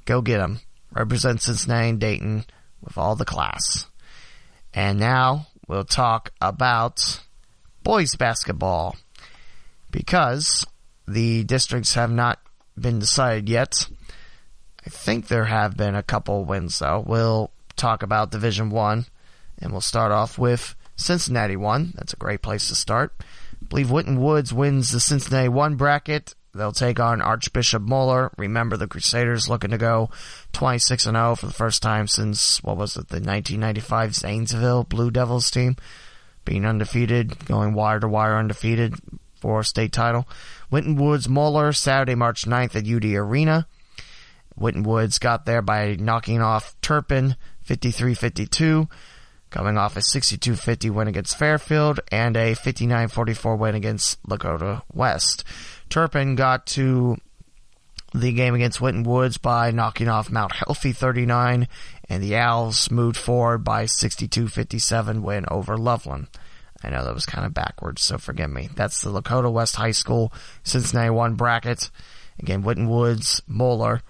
[0.04, 0.60] Go get them.
[0.92, 2.44] Represent Cincinnati and Dayton
[2.82, 3.86] with all the class.
[4.74, 7.20] And now we'll talk about
[7.82, 8.96] boys basketball
[9.90, 10.66] because
[11.06, 12.38] the districts have not
[12.78, 13.88] been decided yet.
[14.84, 17.04] I think there have been a couple wins though.
[17.06, 19.06] We'll talk about Division 1
[19.60, 21.92] and we'll start off with Cincinnati 1.
[21.94, 23.12] That's a great place to start.
[23.20, 26.34] I believe Winton Woods wins the Cincinnati 1 bracket.
[26.54, 28.30] They'll take on Archbishop Moeller.
[28.36, 30.10] Remember the Crusaders looking to go
[30.52, 35.10] 26 and 0 for the first time since what was it, the 1995 Zanesville Blue
[35.10, 35.76] Devils team
[36.44, 38.96] being undefeated, going wire to wire undefeated
[39.36, 40.28] for a state title.
[40.70, 43.66] Winton Woods Moeller Saturday, March 9th at UD Arena.
[44.54, 47.36] Winton Woods got there by knocking off Turpin
[47.66, 48.88] 53-52
[49.52, 55.44] coming off a 62-50 win against Fairfield and a 59-44 win against Lakota West.
[55.92, 57.18] Turpin got to
[58.14, 61.68] the game against Winton Woods by knocking off Mount Healthy 39,
[62.08, 66.28] and the Owls moved forward by 62-57 win over Loveland.
[66.82, 68.70] I know that was kind of backwards, so forgive me.
[68.74, 71.90] That's the Lakota West High School Cincinnati 1 bracket.
[72.38, 74.00] Again, Winton Woods, Moeller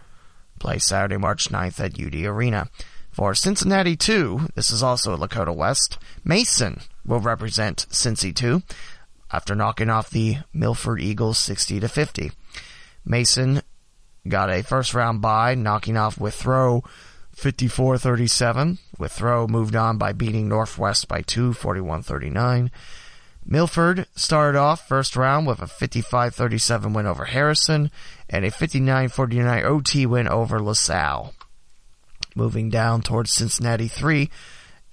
[0.61, 2.69] play Saturday, March 9th at UD Arena.
[3.11, 8.63] For Cincinnati 2, this is also at Lakota West, Mason will represent Cincy 2
[9.33, 12.33] after knocking off the Milford Eagles 60 to 50.
[13.05, 13.63] Mason
[14.29, 16.85] got a first round bye, knocking off Withrow
[17.37, 18.79] 54-37.
[18.99, 22.71] Withrow moved on by beating Northwest by 2, 41-39.
[23.45, 27.91] Milford started off first round with a 55-37 win over Harrison
[28.31, 31.35] and a 59-49 OT win over LaSalle.
[32.37, 34.31] Moving down towards Cincinnati 3,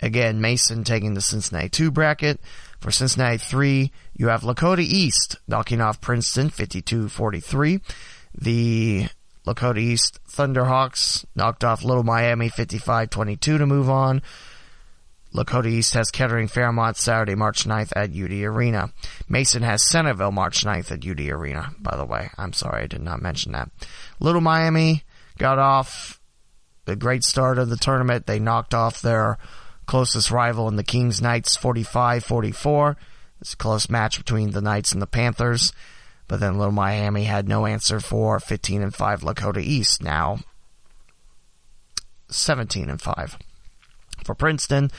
[0.01, 2.39] again Mason taking the Cincinnati 2 bracket.
[2.79, 7.81] For Cincinnati 3, you have Lakota East knocking off Princeton 52-43.
[8.33, 9.07] The
[9.45, 14.21] Lakota East Thunderhawks knocked off Little Miami 55-22 to move on.
[15.33, 18.91] Lakota East has Kettering Fairmont Saturday, March 9th at UD Arena.
[19.27, 22.29] Mason has Centerville March 9th at UD Arena, by the way.
[22.37, 23.69] I'm sorry I did not mention that.
[24.19, 25.03] Little Miami
[25.37, 26.19] got off
[26.85, 28.25] the great start of the tournament.
[28.25, 29.37] They knocked off their
[29.89, 32.95] closest rival in the Kings Knights 45-44.
[33.41, 35.73] It's a close match between the Knights and the Panthers.
[36.27, 40.03] But then Little Miami had no answer for 15 and 5 Lakota East.
[40.03, 40.41] Now
[42.27, 43.39] 17 and 5.
[44.23, 44.91] For Princeton,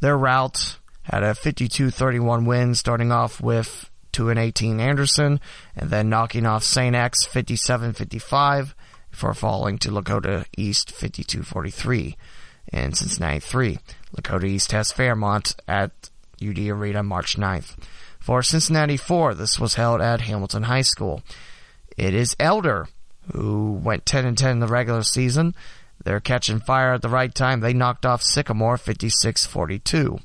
[0.00, 5.38] their route had a 52-31 win, starting off with 2 and 18 Anderson,
[5.76, 6.96] and then knocking off St.
[6.96, 8.74] X 57-55
[9.12, 12.16] before falling to Lakota East 52-43
[12.72, 13.78] in Cincinnati 3.
[14.16, 16.10] Lakota East has Fairmont at
[16.42, 17.76] UD Arena March 9th.
[18.18, 21.22] For Cincinnati 4, this was held at Hamilton High School.
[21.96, 22.88] It is Elder,
[23.32, 25.54] who went 10 and 10 in the regular season.
[26.04, 27.60] They're catching fire at the right time.
[27.60, 30.20] They knocked off Sycamore 56-42.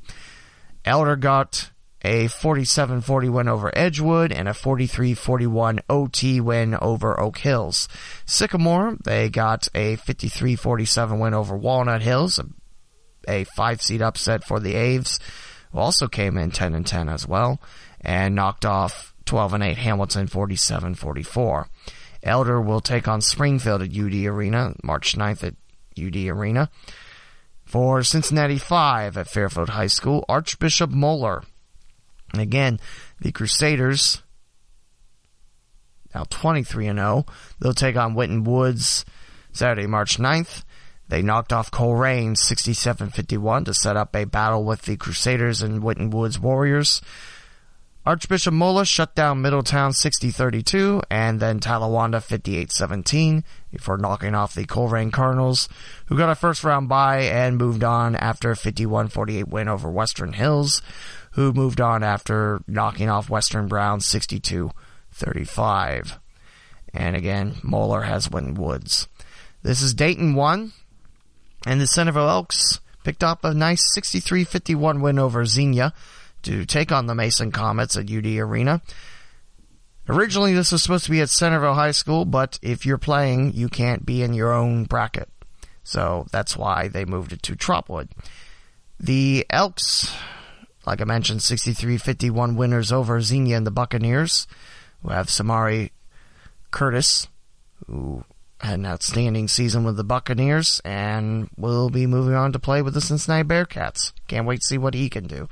[0.86, 1.72] Elder got
[2.04, 7.90] a 47-40 win over Edgewood and a 43-41 OT win over Oak Hills.
[8.26, 12.46] Sycamore, they got a 53-47 win over Walnut Hills, a
[13.56, 15.20] five seed upset for the Aves,
[15.72, 17.62] who also came in 10 and 10 as well,
[18.02, 21.68] and knocked off 12 and 8 Hamilton 47-44.
[22.24, 25.56] Elder will take on Springfield at UD Arena March 9th at
[26.02, 26.70] UD Arena.
[27.66, 31.44] For Cincinnati 5 at Fairfield High School, Archbishop Moeller.
[32.34, 32.80] Again,
[33.20, 34.22] the Crusaders,
[36.16, 37.26] now 23 and 0,
[37.60, 39.06] they'll take on Winton Woods
[39.52, 40.64] Saturday, March 9th.
[41.10, 46.10] They knocked off Colerain 67-51 to set up a battle with the Crusaders and Winton
[46.10, 47.02] Woods Warriors.
[48.08, 55.12] Archbishop Moeller shut down Middletown 60-32 and then Talawanda 58-17 before knocking off the Colerain
[55.12, 55.68] Cardinals,
[56.06, 60.32] who got a first round bye and moved on after a 51-48 win over Western
[60.32, 60.82] Hills,
[61.32, 66.18] who moved on after knocking off Western Brown 62-35.
[66.94, 69.10] And again, Moeller has Winton Woods.
[69.64, 70.72] This is Dayton 1,
[71.68, 75.94] and the Centerville Elks picked up a nice 63-51 win over Xenia
[76.44, 78.82] to take on the Mason Comets at UD Arena.
[80.08, 83.68] Originally, this was supposed to be at Centerville High School, but if you're playing, you
[83.68, 85.28] can't be in your own bracket.
[85.84, 88.10] So that's why they moved it to Trotwood.
[88.98, 90.16] The Elks,
[90.86, 94.48] like I mentioned, 63-51 winners over Xenia and the Buccaneers,
[95.04, 95.92] who have Samari
[96.72, 97.28] Curtis,
[97.88, 98.24] who
[98.68, 102.94] had an outstanding season with the Buccaneers and will be moving on to play with
[102.94, 104.12] the Cincinnati Bearcats.
[104.28, 105.48] Can't wait to see what he can do.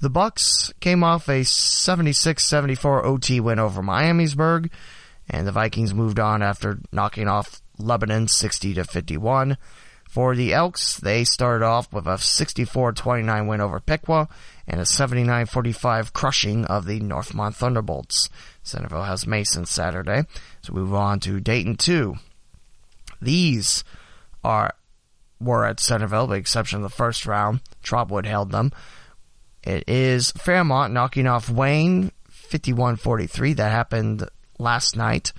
[0.00, 4.70] The Bucks came off a 76-74 OT win over Miamisburg,
[5.28, 9.56] and the Vikings moved on after knocking off Lebanon 60 to 51.
[10.08, 14.28] For the Elks, they started off with a 64-29 win over Piqua
[14.66, 18.28] and a 79-45 crushing of the Northmont Thunderbolts.
[18.62, 20.24] Centerville has Mason Saturday.
[20.62, 22.14] So we move on to Dayton 2.
[23.20, 23.84] These
[24.42, 24.74] are
[25.40, 27.60] were at Centerville, with the exception of the first round.
[27.82, 28.72] Trotwood held them.
[29.62, 33.56] It is Fairmont knocking off Wayne 51-43.
[33.56, 35.32] That happened last night.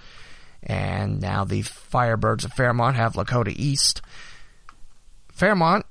[0.64, 4.02] And now the Firebirds of Fairmont have Lakota East.
[5.32, 5.86] Fairmont,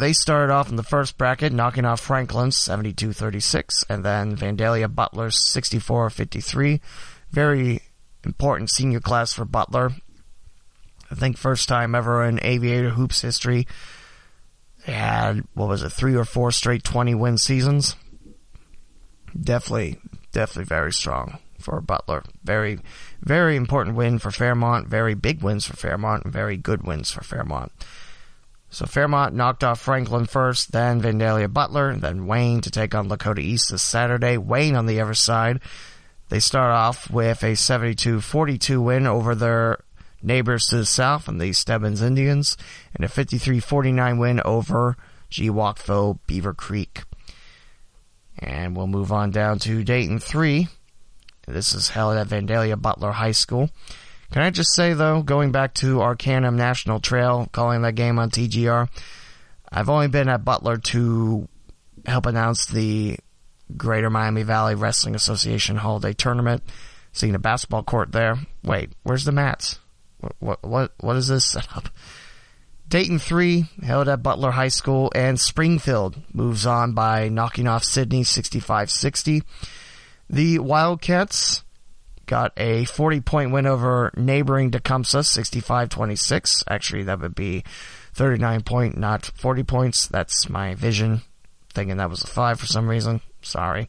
[0.00, 5.28] they started off in the first bracket knocking off Franklin 72-36 and then Vandalia Butler
[5.28, 6.80] 64-53.
[7.30, 7.82] Very
[8.24, 9.92] important senior class for Butler.
[11.10, 13.66] I think first time ever in Aviator Hoops history
[14.86, 17.96] they had, what was it, three or four straight 20 win seasons.
[19.38, 19.98] Definitely,
[20.32, 22.24] definitely very strong for Butler.
[22.42, 22.80] Very,
[23.20, 24.88] very important win for Fairmont.
[24.88, 26.26] Very big wins for Fairmont.
[26.26, 27.72] Very good wins for Fairmont.
[28.70, 33.40] So Fairmont knocked off Franklin first, then Vandalia Butler, then Wayne to take on Lakota
[33.40, 34.36] East this Saturday.
[34.36, 35.60] Wayne on the other side.
[36.28, 39.80] They start off with a 72-42 win over their
[40.22, 42.56] neighbors to the south and the Stebbins Indians,
[42.94, 44.96] and a 53-49 win over
[45.32, 47.02] Geewokville Beaver Creek.
[48.38, 50.68] And we'll move on down to Dayton 3.
[51.48, 53.70] This is held at Vandalia Butler High School.
[54.30, 58.30] Can I just say though, going back to Arcanum National Trail, calling that game on
[58.30, 58.88] TGR,
[59.70, 61.48] I've only been at Butler to
[62.06, 63.18] help announce the
[63.76, 66.62] Greater Miami Valley Wrestling Association Holiday Tournament.
[67.12, 68.36] Seeing a basketball court there.
[68.62, 69.80] Wait, where's the mats?
[70.38, 71.88] What what what is this setup?
[72.88, 78.24] Dayton 3 held at Butler High School and Springfield moves on by knocking off Sidney
[78.24, 79.42] 65-60.
[80.28, 81.62] The Wildcats
[82.30, 86.62] got a 40 point win over neighboring Tecumseh 65-26.
[86.68, 87.64] Actually, that would be
[88.14, 90.06] 39 point, not 40 points.
[90.06, 91.22] That's my vision.
[91.74, 93.20] Thinking that was a 5 for some reason.
[93.42, 93.88] Sorry.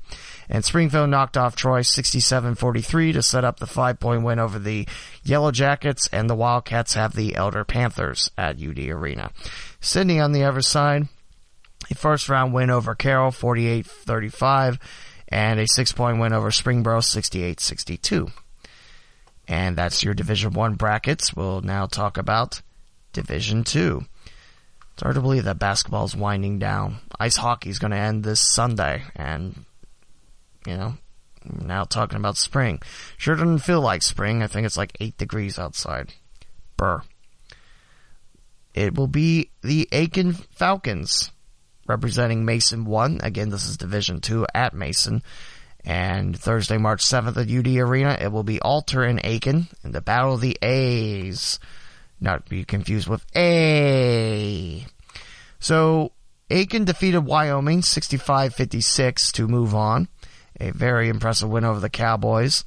[0.50, 4.88] And Springfield knocked off Troy 67-43 to set up the five point win over the
[5.24, 9.32] Yellow Jackets and the Wildcats have the Elder Panthers at UD Arena.
[9.82, 11.10] Sidney on the other side,
[11.90, 14.80] a first round win over Carroll 48-35
[15.32, 18.32] and a six point win over Springboro 68-62.
[19.48, 21.34] And that's your Division 1 brackets.
[21.34, 22.62] We'll now talk about
[23.14, 24.06] Division 2.
[24.94, 26.98] It's hard to believe that basketball is winding down.
[27.20, 29.66] Ice hockey is going to end this Sunday, and
[30.68, 30.94] you know,
[31.44, 32.82] Now talking about spring.
[33.18, 34.44] Sure doesn't feel like spring.
[34.44, 36.14] I think it's like 8 degrees outside.
[36.78, 37.02] Burr.
[38.74, 41.32] It will be the Aiken Falcons
[41.92, 43.20] representing Mason 1.
[43.22, 45.22] Again, this is Division 2 at Mason.
[45.84, 50.02] And Thursday, March 7th at UD Arena, it will be Alter and Aiken in the
[50.02, 51.60] Battle of the A's.
[52.20, 54.86] Not be confused with A.
[55.60, 56.12] So,
[56.50, 60.08] Aiken defeated Wyoming 65-56 to move on.
[60.60, 62.64] A very impressive win over the Cowboys.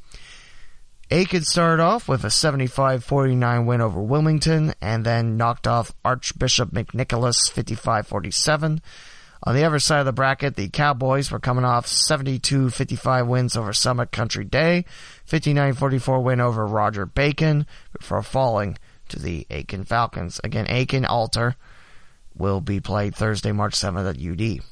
[1.11, 7.53] Aiken started off with a 75-49 win over Wilmington and then knocked off Archbishop McNicholas
[7.53, 8.81] 55-47.
[9.47, 13.75] On the other side of the bracket, the Cowboys were coming off 72-55 wins over
[13.75, 14.87] Summit Country Day,
[15.29, 18.79] 59-44 win over Roger Bacon before falling
[19.11, 20.41] to the Aiken Falcons.
[20.43, 21.57] Again, Aiken Alter
[22.35, 24.65] will be played Thursday, March 7th at UD.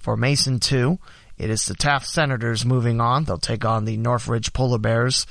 [0.00, 0.98] For Mason 2,
[1.36, 3.24] it is the Taft Senators moving on.
[3.24, 5.26] They'll take on the Northridge Polar Bears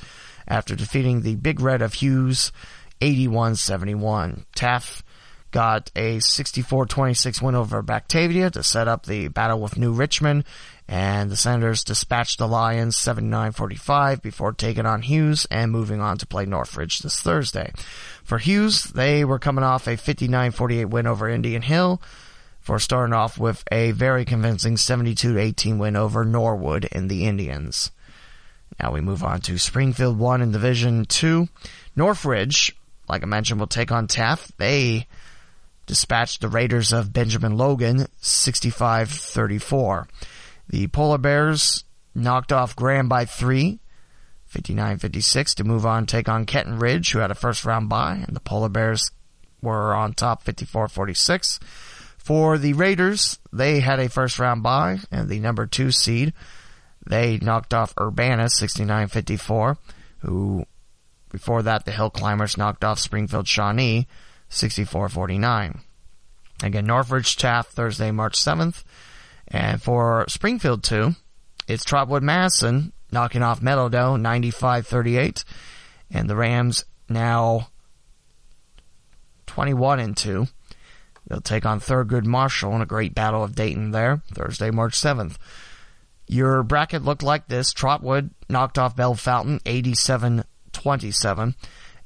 [0.46, 2.52] after defeating the Big Red of Hughes
[3.00, 4.44] 81-71.
[4.54, 5.02] Taft
[5.50, 10.44] got a 64-26 win over Batavia to set up the battle with New Richmond,
[10.86, 16.26] and the Senators dispatched the Lions 79-45 before taking on Hughes and moving on to
[16.26, 17.72] play Northridge this Thursday.
[18.24, 22.00] For Hughes, they were coming off a 59-48 win over Indian Hill,
[22.60, 27.90] for starting off with a very convincing 72-18 win over Norwood and the Indians.
[28.78, 31.48] Now we move on to Springfield 1 in Division 2.
[31.96, 32.76] Northridge,
[33.08, 34.58] like I mentioned, will take on Taft.
[34.58, 35.06] They
[35.88, 40.06] dispatched the Raiders of Benjamin Logan 65-34.
[40.68, 41.82] The Polar Bears
[42.14, 43.80] knocked off Graham by 3,
[44.52, 48.36] 59-56 to move on take on Kenton Ridge, who had a first round bye, and
[48.36, 49.10] the Polar Bears
[49.60, 51.58] were on top 54-46.
[52.18, 56.34] For the Raiders, they had a first round bye and the number two seed.
[57.06, 59.78] They knocked off Urbana 69-54,
[60.18, 60.66] who
[61.30, 64.06] before that the Hill Climbers knocked off Springfield Shawnee
[64.50, 65.80] 64-49.
[66.62, 68.82] Again, Northridge Taft Thursday, March 7th.
[69.46, 71.12] And for Springfield 2,
[71.66, 75.44] it's Trotwood Madison knocking off Meadowdale 95-38.
[76.10, 77.68] And the Rams now
[79.46, 80.46] 21 and 2.
[81.26, 85.36] They'll take on Thurgood Marshall in a great battle of Dayton there, Thursday, March 7th.
[86.26, 87.72] Your bracket looked like this.
[87.72, 91.54] Trotwood knocked off Bellefontaine 87-27.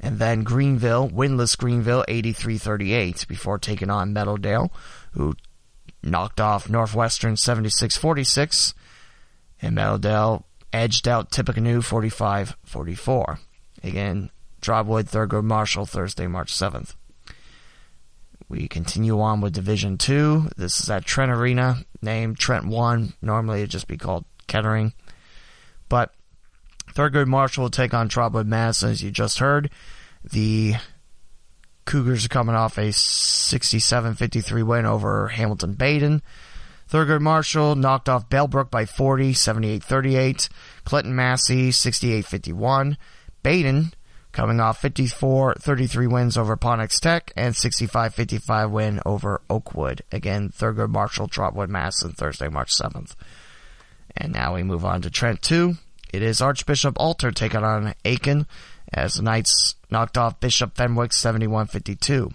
[0.02, 4.70] And then Greenville, winless Greenville 83-38 before taking on Meadowdale,
[5.12, 5.34] who
[6.02, 8.74] knocked off Northwestern 76-46.
[9.62, 10.42] And Meadowdale
[10.72, 13.38] edged out Tippecanoe 45-44.
[13.84, 14.30] Again,
[14.60, 16.94] Trotwood, Thurgood Marshall, Thursday, March 7th.
[18.48, 20.50] We continue on with Division 2.
[20.56, 23.14] This is at Trent Arena, named Trent 1.
[23.22, 24.92] Normally it'd just be called Kettering.
[25.88, 26.12] But
[26.94, 29.70] Thurgood Marshall will take on Trotwood Madison, as you just heard.
[30.24, 30.74] The
[31.84, 36.20] Cougars are coming off a 67-53 win over Hamilton Badin.
[36.90, 40.48] Thurgood Marshall knocked off Bellbrook by 40, 78-38.
[40.84, 42.96] Clinton Massie, 68-51.
[43.42, 43.92] Badin
[44.32, 50.02] coming off 54-33 wins over Ponitz Tech and 65-55 win over Oakwood.
[50.12, 53.14] Again, Thurgood Marshall, Trotwood Madison, Thursday, March 7th.
[54.16, 55.74] And now we move on to Trent 2.
[56.12, 58.46] It is Archbishop Alter taking on Aiken
[58.92, 62.32] as the Knights knocked off Bishop Fenwick 71-52.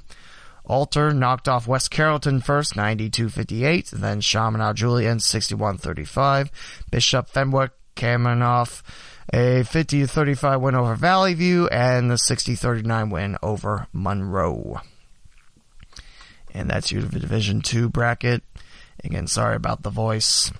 [0.65, 6.49] Alter knocked off West Carrollton first, 92-58, then Chaminade Julian 61-35.
[6.89, 8.84] Bishop Fenwick coming off
[9.34, 14.82] a 50 35 win over Valley View and the 60 39 win over Monroe.
[16.53, 18.41] And that's your Division 2 bracket.
[19.03, 20.51] Again, sorry about the voice.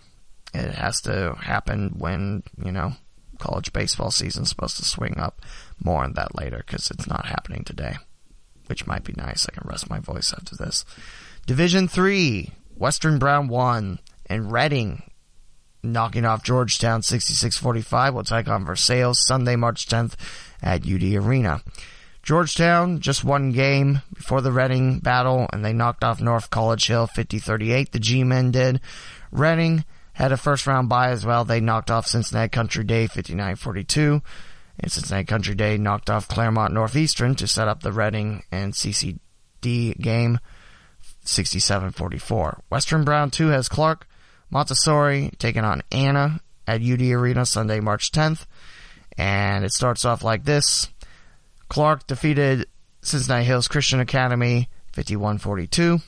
[0.54, 2.94] It has to happen when, you know,
[3.38, 5.42] college baseball season's supposed to swing up.
[5.84, 7.98] More on that later because it's not happening today.
[8.68, 9.48] Which might be nice.
[9.48, 10.84] I can rest my voice after this.
[11.46, 15.04] Division 3, Western Brown 1, and Reading
[15.84, 20.16] knocking off Georgetown 66-45 will take on Versailles Sunday, March 10th
[20.62, 21.62] at UD Arena.
[22.24, 27.08] Georgetown just one game before the Reading battle and they knocked off North College Hill
[27.08, 27.92] 50-38.
[27.92, 28.82] The G-men did.
[29.32, 29.86] Reading
[30.18, 31.46] had a first round bye as well.
[31.46, 34.24] They knocked off Cincinnati Country Day 59-42.
[34.80, 39.20] And Cincinnati Country Day knocked off Clermont Northeastern to set up the Reading and CCD
[40.02, 40.40] game
[41.24, 42.62] 67-44.
[42.72, 44.08] Western Brown 2 has Clark
[44.50, 48.48] Montessori taking on Anna at UD Arena Sunday, March 10th.
[49.20, 50.90] And it starts off like this.
[51.70, 52.66] Clark defeated
[53.04, 56.02] Cincinnati Hills Christian Academy 51-42.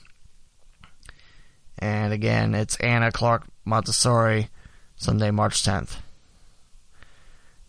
[1.77, 4.49] And again, it's Anna Clark Montessori
[4.97, 5.97] Sunday, March 10th.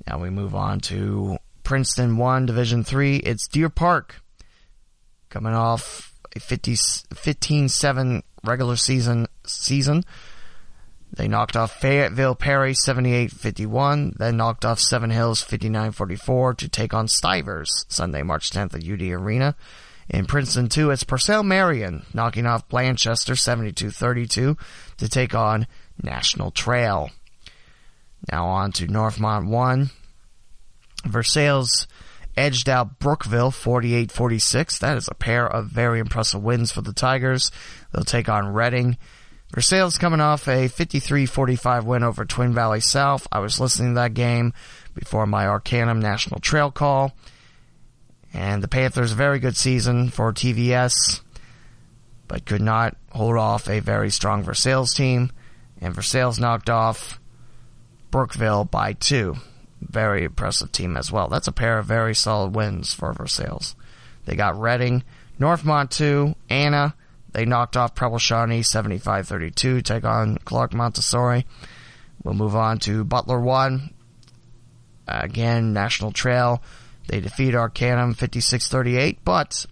[0.07, 3.16] Now we move on to Princeton 1, Division 3.
[3.18, 4.22] It's Deer Park
[5.28, 10.03] coming off a 50, 15-7 regular season season.
[11.12, 17.09] They knocked off Fayetteville Perry 78-51, then knocked off Seven Hills 59-44 to take on
[17.09, 19.57] Stivers Sunday, March 10th at UD Arena.
[20.09, 24.59] In Princeton 2, it's Purcell Marion knocking off Blanchester 72-32
[24.98, 25.66] to take on
[26.03, 27.11] National Trail.
[28.30, 29.90] Now on to Northmont 1.
[31.07, 31.86] Versailles
[32.36, 34.78] edged out Brookville 48-46.
[34.78, 37.51] That is a pair of very impressive wins for the Tigers.
[37.92, 38.96] They'll take on Reading.
[39.53, 43.26] Versailles coming off a 53-45 win over Twin Valley South.
[43.32, 44.53] I was listening to that game
[44.94, 47.12] before my Arcanum National Trail call.
[48.32, 51.20] And the Panthers, a very good season for TVS,
[52.28, 55.32] but could not hold off a very strong Versailles team.
[55.81, 57.18] And Versailles knocked off
[58.11, 59.37] Brookville by two.
[59.81, 61.28] Very impressive team as well.
[61.28, 63.74] That's a pair of very solid wins for Versailles.
[64.26, 65.03] They got Reading,
[65.41, 66.95] Northmont 2, Anna.
[67.33, 71.47] They knocked off Preble Shawnee 75-32, take on Clark Montessori.
[72.22, 73.95] We'll move on to Butler 1.
[75.09, 76.62] Again, National Trail.
[77.09, 79.66] They defeat Arcanum 56-38, but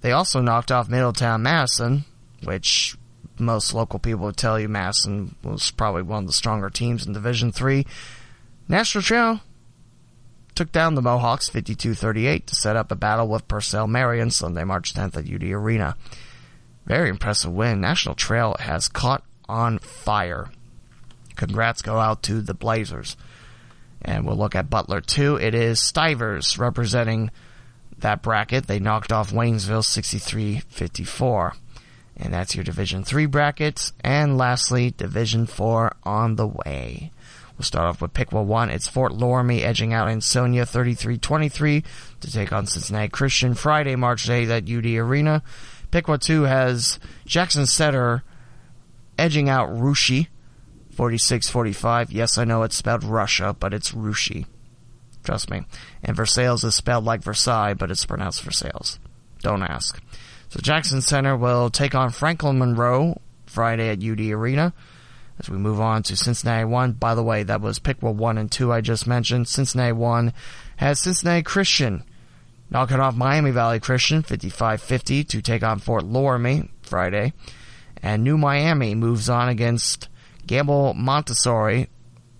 [0.00, 2.04] they also knocked off Middletown Madison,
[2.44, 2.96] which
[3.40, 7.12] most local people would tell you Madison was probably one of the stronger teams in
[7.12, 7.86] Division 3.
[8.68, 9.40] National Trail
[10.54, 14.94] took down the Mohawks 52-38 to set up a battle with Purcell Marion Sunday, March
[14.94, 15.96] 10th at UD Arena.
[16.86, 17.80] Very impressive win.
[17.80, 20.50] National Trail has caught on fire.
[21.36, 23.16] Congrats go out to the Blazers.
[24.02, 25.36] And we'll look at Butler 2.
[25.36, 27.30] It is Stivers representing
[27.98, 28.66] that bracket.
[28.66, 31.54] They knocked off Waynesville 63-54.
[32.20, 33.94] And that's your Division 3 brackets.
[34.04, 37.10] And lastly, Division 4 on the way.
[37.56, 38.70] We'll start off with Piqua 1.
[38.70, 41.84] It's Fort Loramie edging out Ansonia 33-23
[42.20, 45.42] to take on Cincinnati Christian Friday, March 8th at UD Arena.
[45.90, 48.22] Piqua 2 has Jackson Center
[49.18, 50.26] edging out Russia
[50.96, 52.08] 46-45.
[52.10, 54.44] Yes, I know it's spelled Russia, but it's Russia.
[55.24, 55.62] Trust me.
[56.02, 58.98] And Versailles is spelled like Versailles, but it's pronounced Versailles.
[59.42, 60.00] Don't ask.
[60.50, 64.74] So Jackson Center will take on Franklin Monroe Friday at UD Arena.
[65.38, 68.50] As we move on to Cincinnati 1, by the way, that was Piqua 1 and
[68.50, 69.46] 2 I just mentioned.
[69.46, 70.32] Cincinnati 1
[70.76, 72.02] has Cincinnati Christian
[72.68, 77.32] knocking off Miami Valley Christian 55-50 to take on Fort Loramie Friday.
[78.02, 80.08] And New Miami moves on against
[80.48, 81.88] Gamble Montessori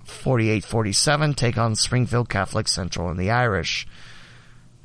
[0.04, 3.86] 48-47 take on Springfield Catholic Central and the Irish.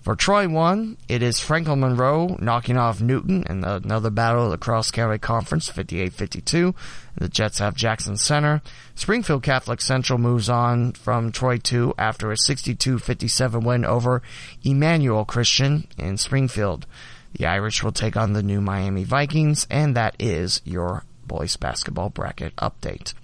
[0.05, 4.57] For Troy 1, it is Franklin Monroe knocking off Newton in another battle of the
[4.59, 6.75] Cross County Conference, 58-52.
[7.15, 8.61] The Jets have Jackson Center.
[8.93, 14.21] Springfield Catholic Central moves on from Troy 2 after a 62-57 win over
[14.63, 16.85] Emmanuel Christian in Springfield.
[17.33, 22.09] The Irish will take on the new Miami Vikings, and that is your boys basketball
[22.11, 23.15] bracket update.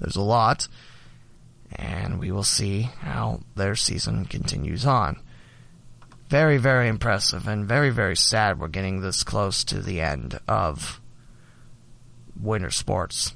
[0.00, 0.66] There's a lot,
[1.70, 5.20] and we will see how their season continues on
[6.28, 11.00] very, very impressive and very, very sad we're getting this close to the end of
[12.40, 13.34] winter sports.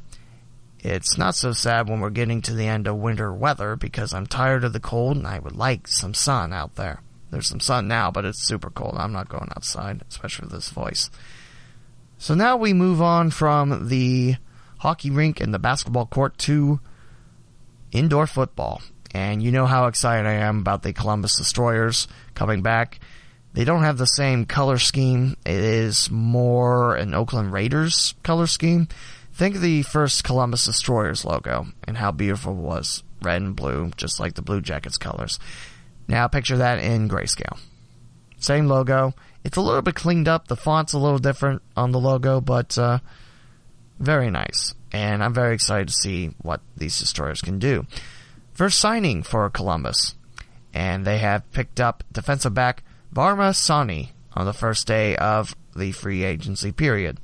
[0.80, 4.26] It's not so sad when we're getting to the end of winter weather because I'm
[4.26, 7.03] tired of the cold and I would like some sun out there.
[7.30, 8.97] There's some sun now, but it's super cold.
[8.97, 11.11] I'm not going outside, especially with this voice.
[12.18, 14.36] So now we move on from the
[14.78, 16.80] hockey rink and the basketball court to
[17.93, 18.82] indoor football.
[19.12, 23.00] And you know how excited I am about the Columbus Destroyers coming back.
[23.52, 25.36] They don't have the same color scheme.
[25.44, 28.88] It is more an Oakland Raiders color scheme.
[29.32, 33.02] Think of the first Columbus Destroyers logo and how beautiful it was.
[33.22, 35.38] Red and blue, just like the Blue Jackets colors.
[36.06, 37.58] Now picture that in grayscale.
[38.38, 39.14] Same logo.
[39.44, 40.48] It's a little bit cleaned up.
[40.48, 43.00] The font's a little different on the logo, but uh,
[43.98, 44.74] very nice.
[44.92, 47.86] And I'm very excited to see what these destroyers can do.
[48.61, 50.16] First signing for Columbus.
[50.74, 55.92] And they have picked up defensive back Varmah Sonie on the first day of the
[55.92, 57.16] free agency period.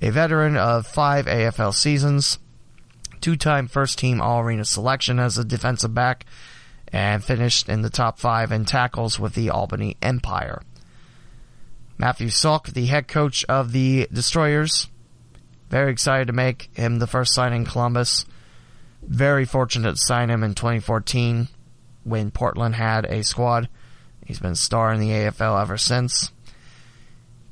[0.00, 2.38] A veteran of five AFL seasons,
[3.20, 6.24] two-time first-team All-Arena selection as a defensive back,
[6.92, 10.62] and finished in the top five in tackles with the Albany Empire.
[11.98, 14.86] Matthew Sauk, the head coach of the Destroyers,
[15.68, 18.24] very excited to make him the first signing in Columbus.
[19.02, 21.48] Very fortunate to sign him in 2014
[22.04, 23.68] when Portland had a squad.
[24.24, 26.30] He's been star in the AFL ever since.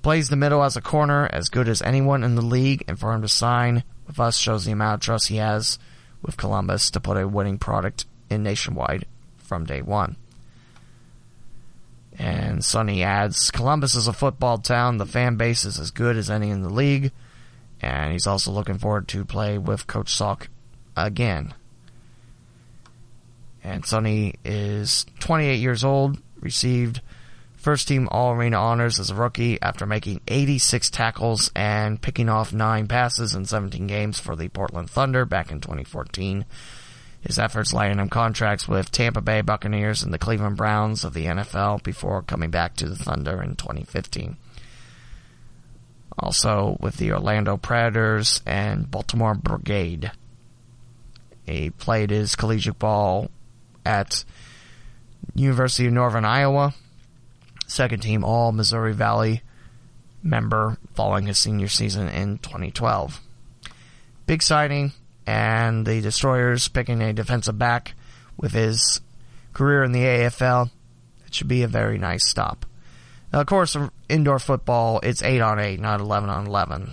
[0.02, 3.12] Plays the middle as a corner, as good as anyone in the league, and for
[3.12, 5.78] him to sign with us shows the amount of trust he has
[6.22, 9.06] with Columbus to put a winning product in Nationwide
[9.38, 10.16] from day one.
[12.18, 14.98] And Sonie adds, Columbus is a football town.
[14.98, 17.12] The fan base is as good as any in the league.
[17.80, 20.48] And he's also looking forward to play with Coach Sauk
[21.06, 21.54] again.
[23.62, 27.00] And Sonie is 28 years old, received
[27.56, 32.52] first team All Arena honors as a rookie after making 86 tackles and picking off
[32.52, 36.44] 9 passes in 17 games for the Portland Thunder back in 2014.
[37.20, 41.26] His efforts landed him contracts with Tampa Bay Buccaneers and the Cleveland Browns of the
[41.26, 44.36] NFL before coming back to the Thunder in 2015.
[46.16, 50.12] Also with the Orlando Predators and Baltimore Brigade.
[51.48, 53.30] He played his collegiate ball
[53.84, 54.24] at
[55.34, 56.74] University of Northern Iowa,
[57.66, 59.42] second team All Missouri Valley
[60.22, 63.20] member following his senior season in 2012.
[64.26, 64.92] Big signing,
[65.26, 67.94] and the Destroyers picking a defensive back
[68.36, 69.00] with his
[69.52, 70.70] career in the AFL.
[71.26, 72.66] It should be a very nice stop.
[73.32, 73.76] Now, of course,
[74.08, 76.92] indoor football, it's 8 on 8, not 11 on 11.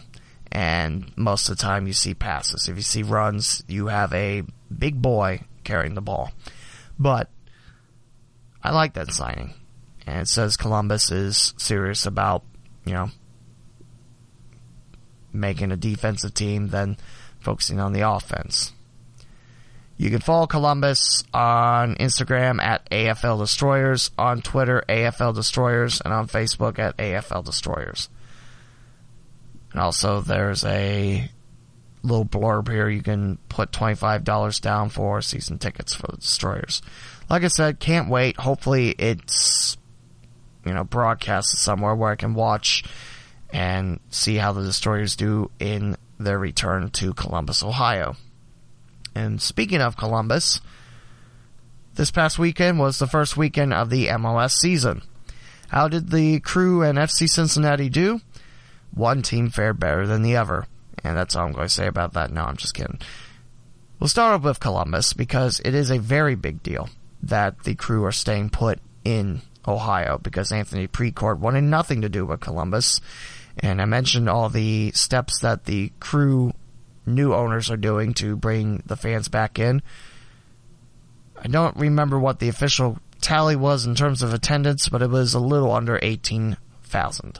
[0.55, 2.69] And most of the time you see passes.
[2.69, 4.43] If you see runs, you have a
[4.75, 6.31] big boy carrying the ball.
[6.97, 7.29] But
[8.63, 9.53] I like that signing.
[10.07, 12.43] And it says Columbus is serious about,
[12.85, 13.09] you know,
[15.33, 16.95] making a defensive team than
[17.41, 18.71] focusing on the offense.
[19.97, 26.27] You can follow Columbus on Instagram at AFL Destroyers, on Twitter AFL Destroyers, and on
[26.29, 28.07] Facebook at AFL Destroyers.
[29.75, 31.29] And also there's a
[32.01, 36.81] little blurb here you can put $25 down for season tickets for the Destroyers.
[37.29, 38.37] Like I said, can't wait.
[38.37, 39.75] Hopefully it's,
[40.65, 42.85] you know, broadcasted somewhere where I can watch
[43.49, 48.15] and see how the Destroyers do in their return to Columbus, Ohio.
[49.13, 50.61] And speaking of Columbus,
[51.95, 55.01] this past weekend was the first weekend of the MLS season.
[55.67, 58.21] How did the crew and FC Cincinnati do?
[58.95, 60.65] One team fared better than the other.
[61.03, 62.31] And that's all I'm going to say about that.
[62.31, 62.99] No, I'm just kidding.
[63.99, 66.89] We'll start off with Columbus because it is a very big deal
[67.21, 72.25] that the crew are staying put in Ohio because Anthony Precourt wanted nothing to do
[72.25, 72.99] with Columbus.
[73.59, 76.53] And I mentioned all the steps that the crew
[77.05, 79.81] new owners are doing to bring the fans back in.
[81.37, 85.33] I don't remember what the official tally was in terms of attendance, but it was
[85.33, 87.39] a little under 18,000.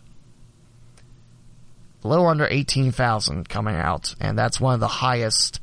[2.05, 5.59] A little under 18,000 coming out, and that's one of the highest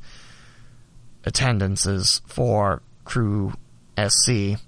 [1.25, 3.53] attendances for Crew
[3.97, 4.59] SC.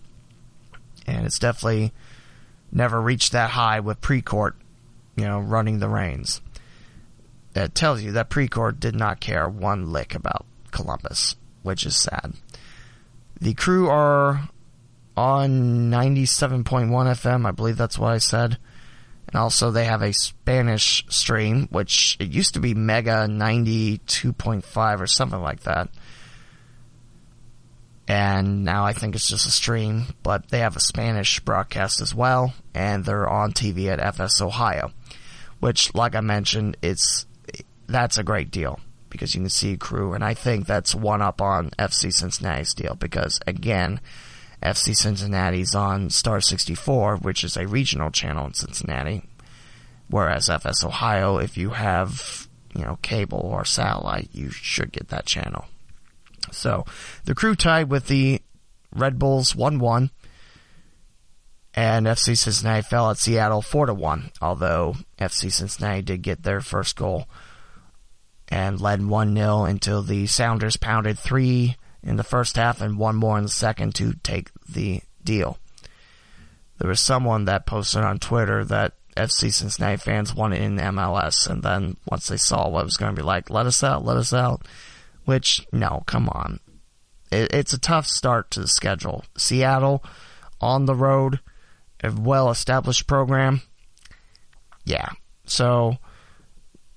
[1.05, 1.93] And it's definitely
[2.71, 4.53] never reached that high with Precourt,
[5.17, 6.41] you know, running the reins
[7.55, 12.35] that tells you that Precourt did not care one lick about Columbus, which is sad.
[13.41, 14.49] The crew are
[15.17, 18.59] on 97.1 FM, I believe that's what I said.
[19.35, 25.41] Also they have a Spanish stream, which it used to be Mega 92.5 or something
[25.41, 25.89] like that.
[28.07, 32.15] And now I think it's just a stream, but they have a Spanish broadcast as
[32.15, 34.93] well, and they're on TV at FS Ohio.
[35.61, 37.27] Which, like I mentioned, it's
[37.87, 41.41] that's a great deal because you can see crew, and I think that's one up
[41.41, 44.01] on FC Cincinnati's deal because again,
[44.65, 49.23] FC Cincinnati's on Star 64, which is a regional channel in Cincinnati,
[50.09, 55.27] whereas FS Ohio, if you have you know cable or satellite, you should get that
[55.27, 55.67] channel.
[56.51, 56.85] So
[57.25, 58.41] the crew tied with the
[58.95, 60.11] Red Bulls 1-1
[61.75, 66.61] and FC Cincinnati fell at Seattle 4 to 1, although FC Cincinnati did get their
[66.61, 67.27] first goal
[68.49, 73.39] and led 1-0 until the Sounders pounded 3 in the first half and one more
[73.39, 75.59] in the second to take the deal.
[76.79, 81.63] There was someone that posted on Twitter that FC Cincinnati fans wanted in MLS and
[81.63, 84.17] then once they saw what it was going to be like, let us out, let
[84.17, 84.67] us out.
[85.25, 86.61] Which, no, come on.
[87.31, 89.25] It, it's a tough start to the schedule.
[89.37, 90.05] Seattle,
[90.61, 91.41] on the road,
[92.03, 93.63] a well established program.
[94.85, 95.09] Yeah.
[95.47, 95.99] So,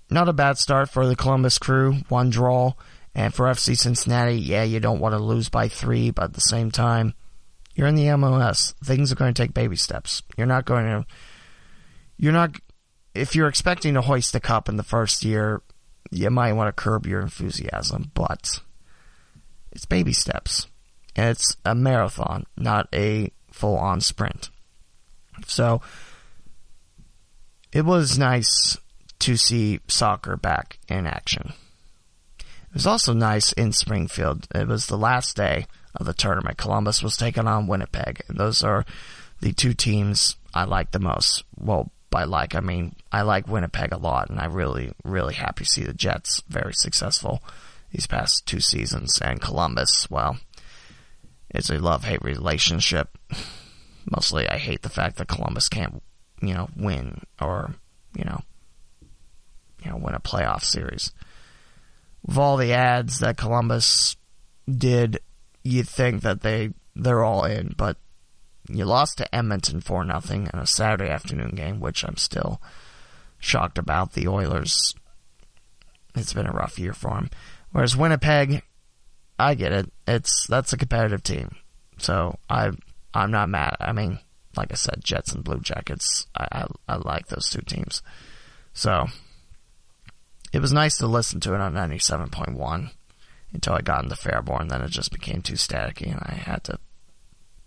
[0.10, 1.98] not a bad start for the Columbus crew.
[2.10, 2.74] One draw.
[3.18, 6.40] And for FC Cincinnati, yeah, you don't want to lose by three, but at the
[6.40, 7.16] same time,
[7.74, 8.76] you're in the MLS.
[8.86, 10.22] Things are going to take baby steps.
[10.38, 11.06] You're not going to,
[12.18, 12.56] you're not,
[13.16, 15.64] if you're expecting to hoist the cup in the first year,
[16.12, 18.60] you might want to curb your enthusiasm, but
[19.72, 20.68] it's baby steps.
[21.16, 24.52] It's a marathon, not a full on sprint.
[25.48, 25.82] So,
[27.74, 28.78] it was nice
[29.20, 31.54] to see soccer back in action.
[32.78, 34.48] It was also nice in Springfield.
[34.54, 35.66] It was the last day
[35.96, 36.60] of the tournament.
[36.60, 38.86] Columbus was taking on Winnipeg, and those are
[39.42, 41.44] the two teams I like the most.
[41.58, 45.64] Well, by like, I mean, I like Winnipeg a lot, and I really, really happy
[45.64, 47.42] to see the Jets very successful
[47.92, 49.20] these past two seasons.
[49.24, 50.38] And Columbus, well,
[51.50, 53.18] it's a love-hate relationship.
[54.16, 56.04] Mostly I hate the fact that Columbus can't,
[56.44, 57.74] you know, win or,
[58.16, 58.42] you know,
[59.84, 61.12] you know, win a playoff series.
[62.26, 64.16] With all the ads that Columbus
[64.70, 65.20] did,
[65.64, 67.98] you'd think that they, they're all in, but
[68.70, 72.62] you lost to Edmonton for nothing in a Saturday afternoon game, which I'm still
[73.40, 74.14] shocked about.
[74.14, 74.94] The Oilers,
[76.16, 77.30] it's been a rough year for them.
[77.72, 78.64] Whereas Winnipeg,
[79.40, 79.92] I get it.
[80.08, 81.56] It's that's a competitive team,
[81.98, 82.72] so I
[83.14, 83.78] I'm not mad.
[83.80, 84.20] I mean,
[84.56, 86.28] like I said, Jets and Blue Jackets.
[86.36, 88.02] I I, I like those two teams.
[88.74, 89.08] So
[90.54, 92.92] it was nice to listen to it on 97.1
[93.54, 94.70] until I got into Fairborn.
[94.70, 96.80] Then it just became too staticky, and I had to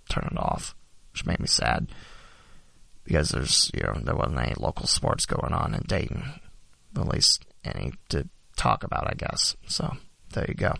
[0.09, 0.74] turn it off
[1.12, 1.89] which made me sad
[3.05, 6.41] because there's you know there wasn't any local sports going on in Dayton,
[6.97, 9.57] at least any to talk about, I guess.
[9.66, 9.97] So
[10.33, 10.74] there you go.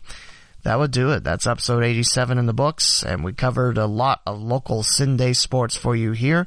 [0.63, 1.25] That would do it.
[1.25, 5.75] That's episode 87 in the books, and we covered a lot of local Cin-Day sports
[5.75, 6.47] for you here.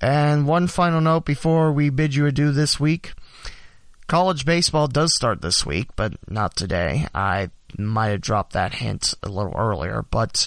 [0.00, 3.12] And one final note before we bid you adieu this week.
[4.12, 7.06] College baseball does start this week, but not today.
[7.14, 7.48] I
[7.78, 10.46] might have dropped that hint a little earlier, but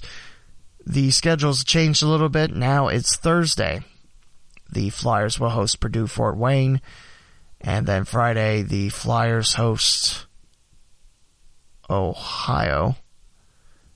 [0.85, 2.55] the schedule's changed a little bit.
[2.55, 3.81] Now it's Thursday.
[4.71, 6.79] The Flyers will host Purdue Fort Wayne.
[7.59, 10.27] And then Friday, the Flyers host
[11.89, 12.97] Ohio.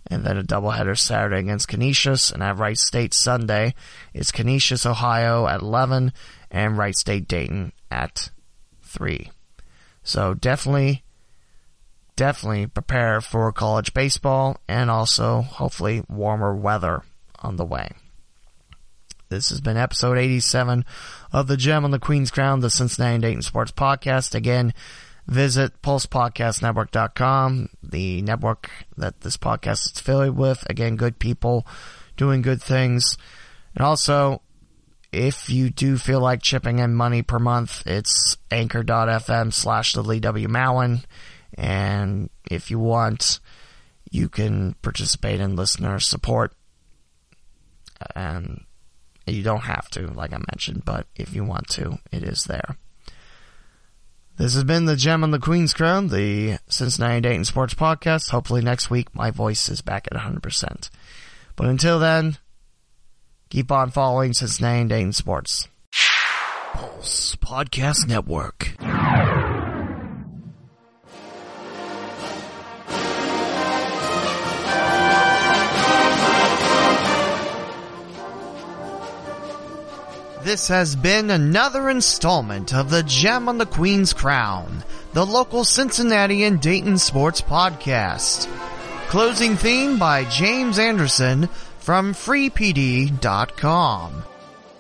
[0.07, 2.31] And then a doubleheader Saturday against Canisius.
[2.31, 3.75] And at Wright State Sunday,
[4.15, 6.11] it's Canisius, Ohio at 11
[6.49, 8.31] and Wright State Dayton at
[8.81, 9.29] 3.
[10.09, 11.03] So definitely
[12.15, 17.03] definitely prepare for college baseball and also hopefully warmer weather
[17.43, 17.91] on the way.
[19.29, 20.83] This has been episode 87
[21.31, 24.33] of the Gem on the Queen's Crown, the Cincinnati Dayton Sports Podcast.
[24.33, 24.73] Again,
[25.27, 30.67] visit pulsepodcastnetwork.com, the network that this podcast is affiliated with.
[30.67, 31.67] Again, good people
[32.17, 33.15] doing good things.
[33.75, 34.41] And also,
[35.11, 40.19] if you do feel like chipping in money per month, it's anchor.fm slash the Lee
[40.19, 40.47] W.
[40.47, 41.03] Mowen.
[41.57, 43.39] And if you want,
[44.11, 46.53] you can participate in listener support.
[48.15, 48.63] And
[49.25, 52.77] you don't have to, like I mentioned, but if you want to, it is there.
[54.37, 58.29] This has been the Gem on the Queen's Crown, the Cincinnati Dayton Sports Podcast.
[58.29, 60.89] Hopefully next week my voice is back at 100%.
[61.57, 62.37] But until then,
[63.49, 65.67] keep on following Cincinnati and Dayton Sports.
[66.73, 68.75] Pulse Podcast Network.
[80.43, 84.83] This has been another installment of the Gem on the Queen's Crown,
[85.13, 88.47] the local Cincinnati and Dayton sports podcast.
[89.09, 91.49] Closing theme by James Anderson
[91.89, 94.23] from freepd.com.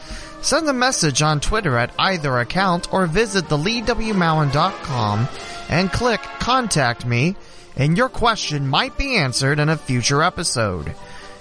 [0.44, 5.28] Send a message on Twitter at either account or visit theleewmowen.com
[5.70, 7.36] and click Contact Me,
[7.76, 10.96] and your question might be answered in a future episode.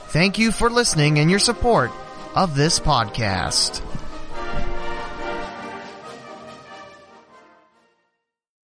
[0.08, 1.90] Thank you for listening and your support
[2.34, 3.89] of this podcast.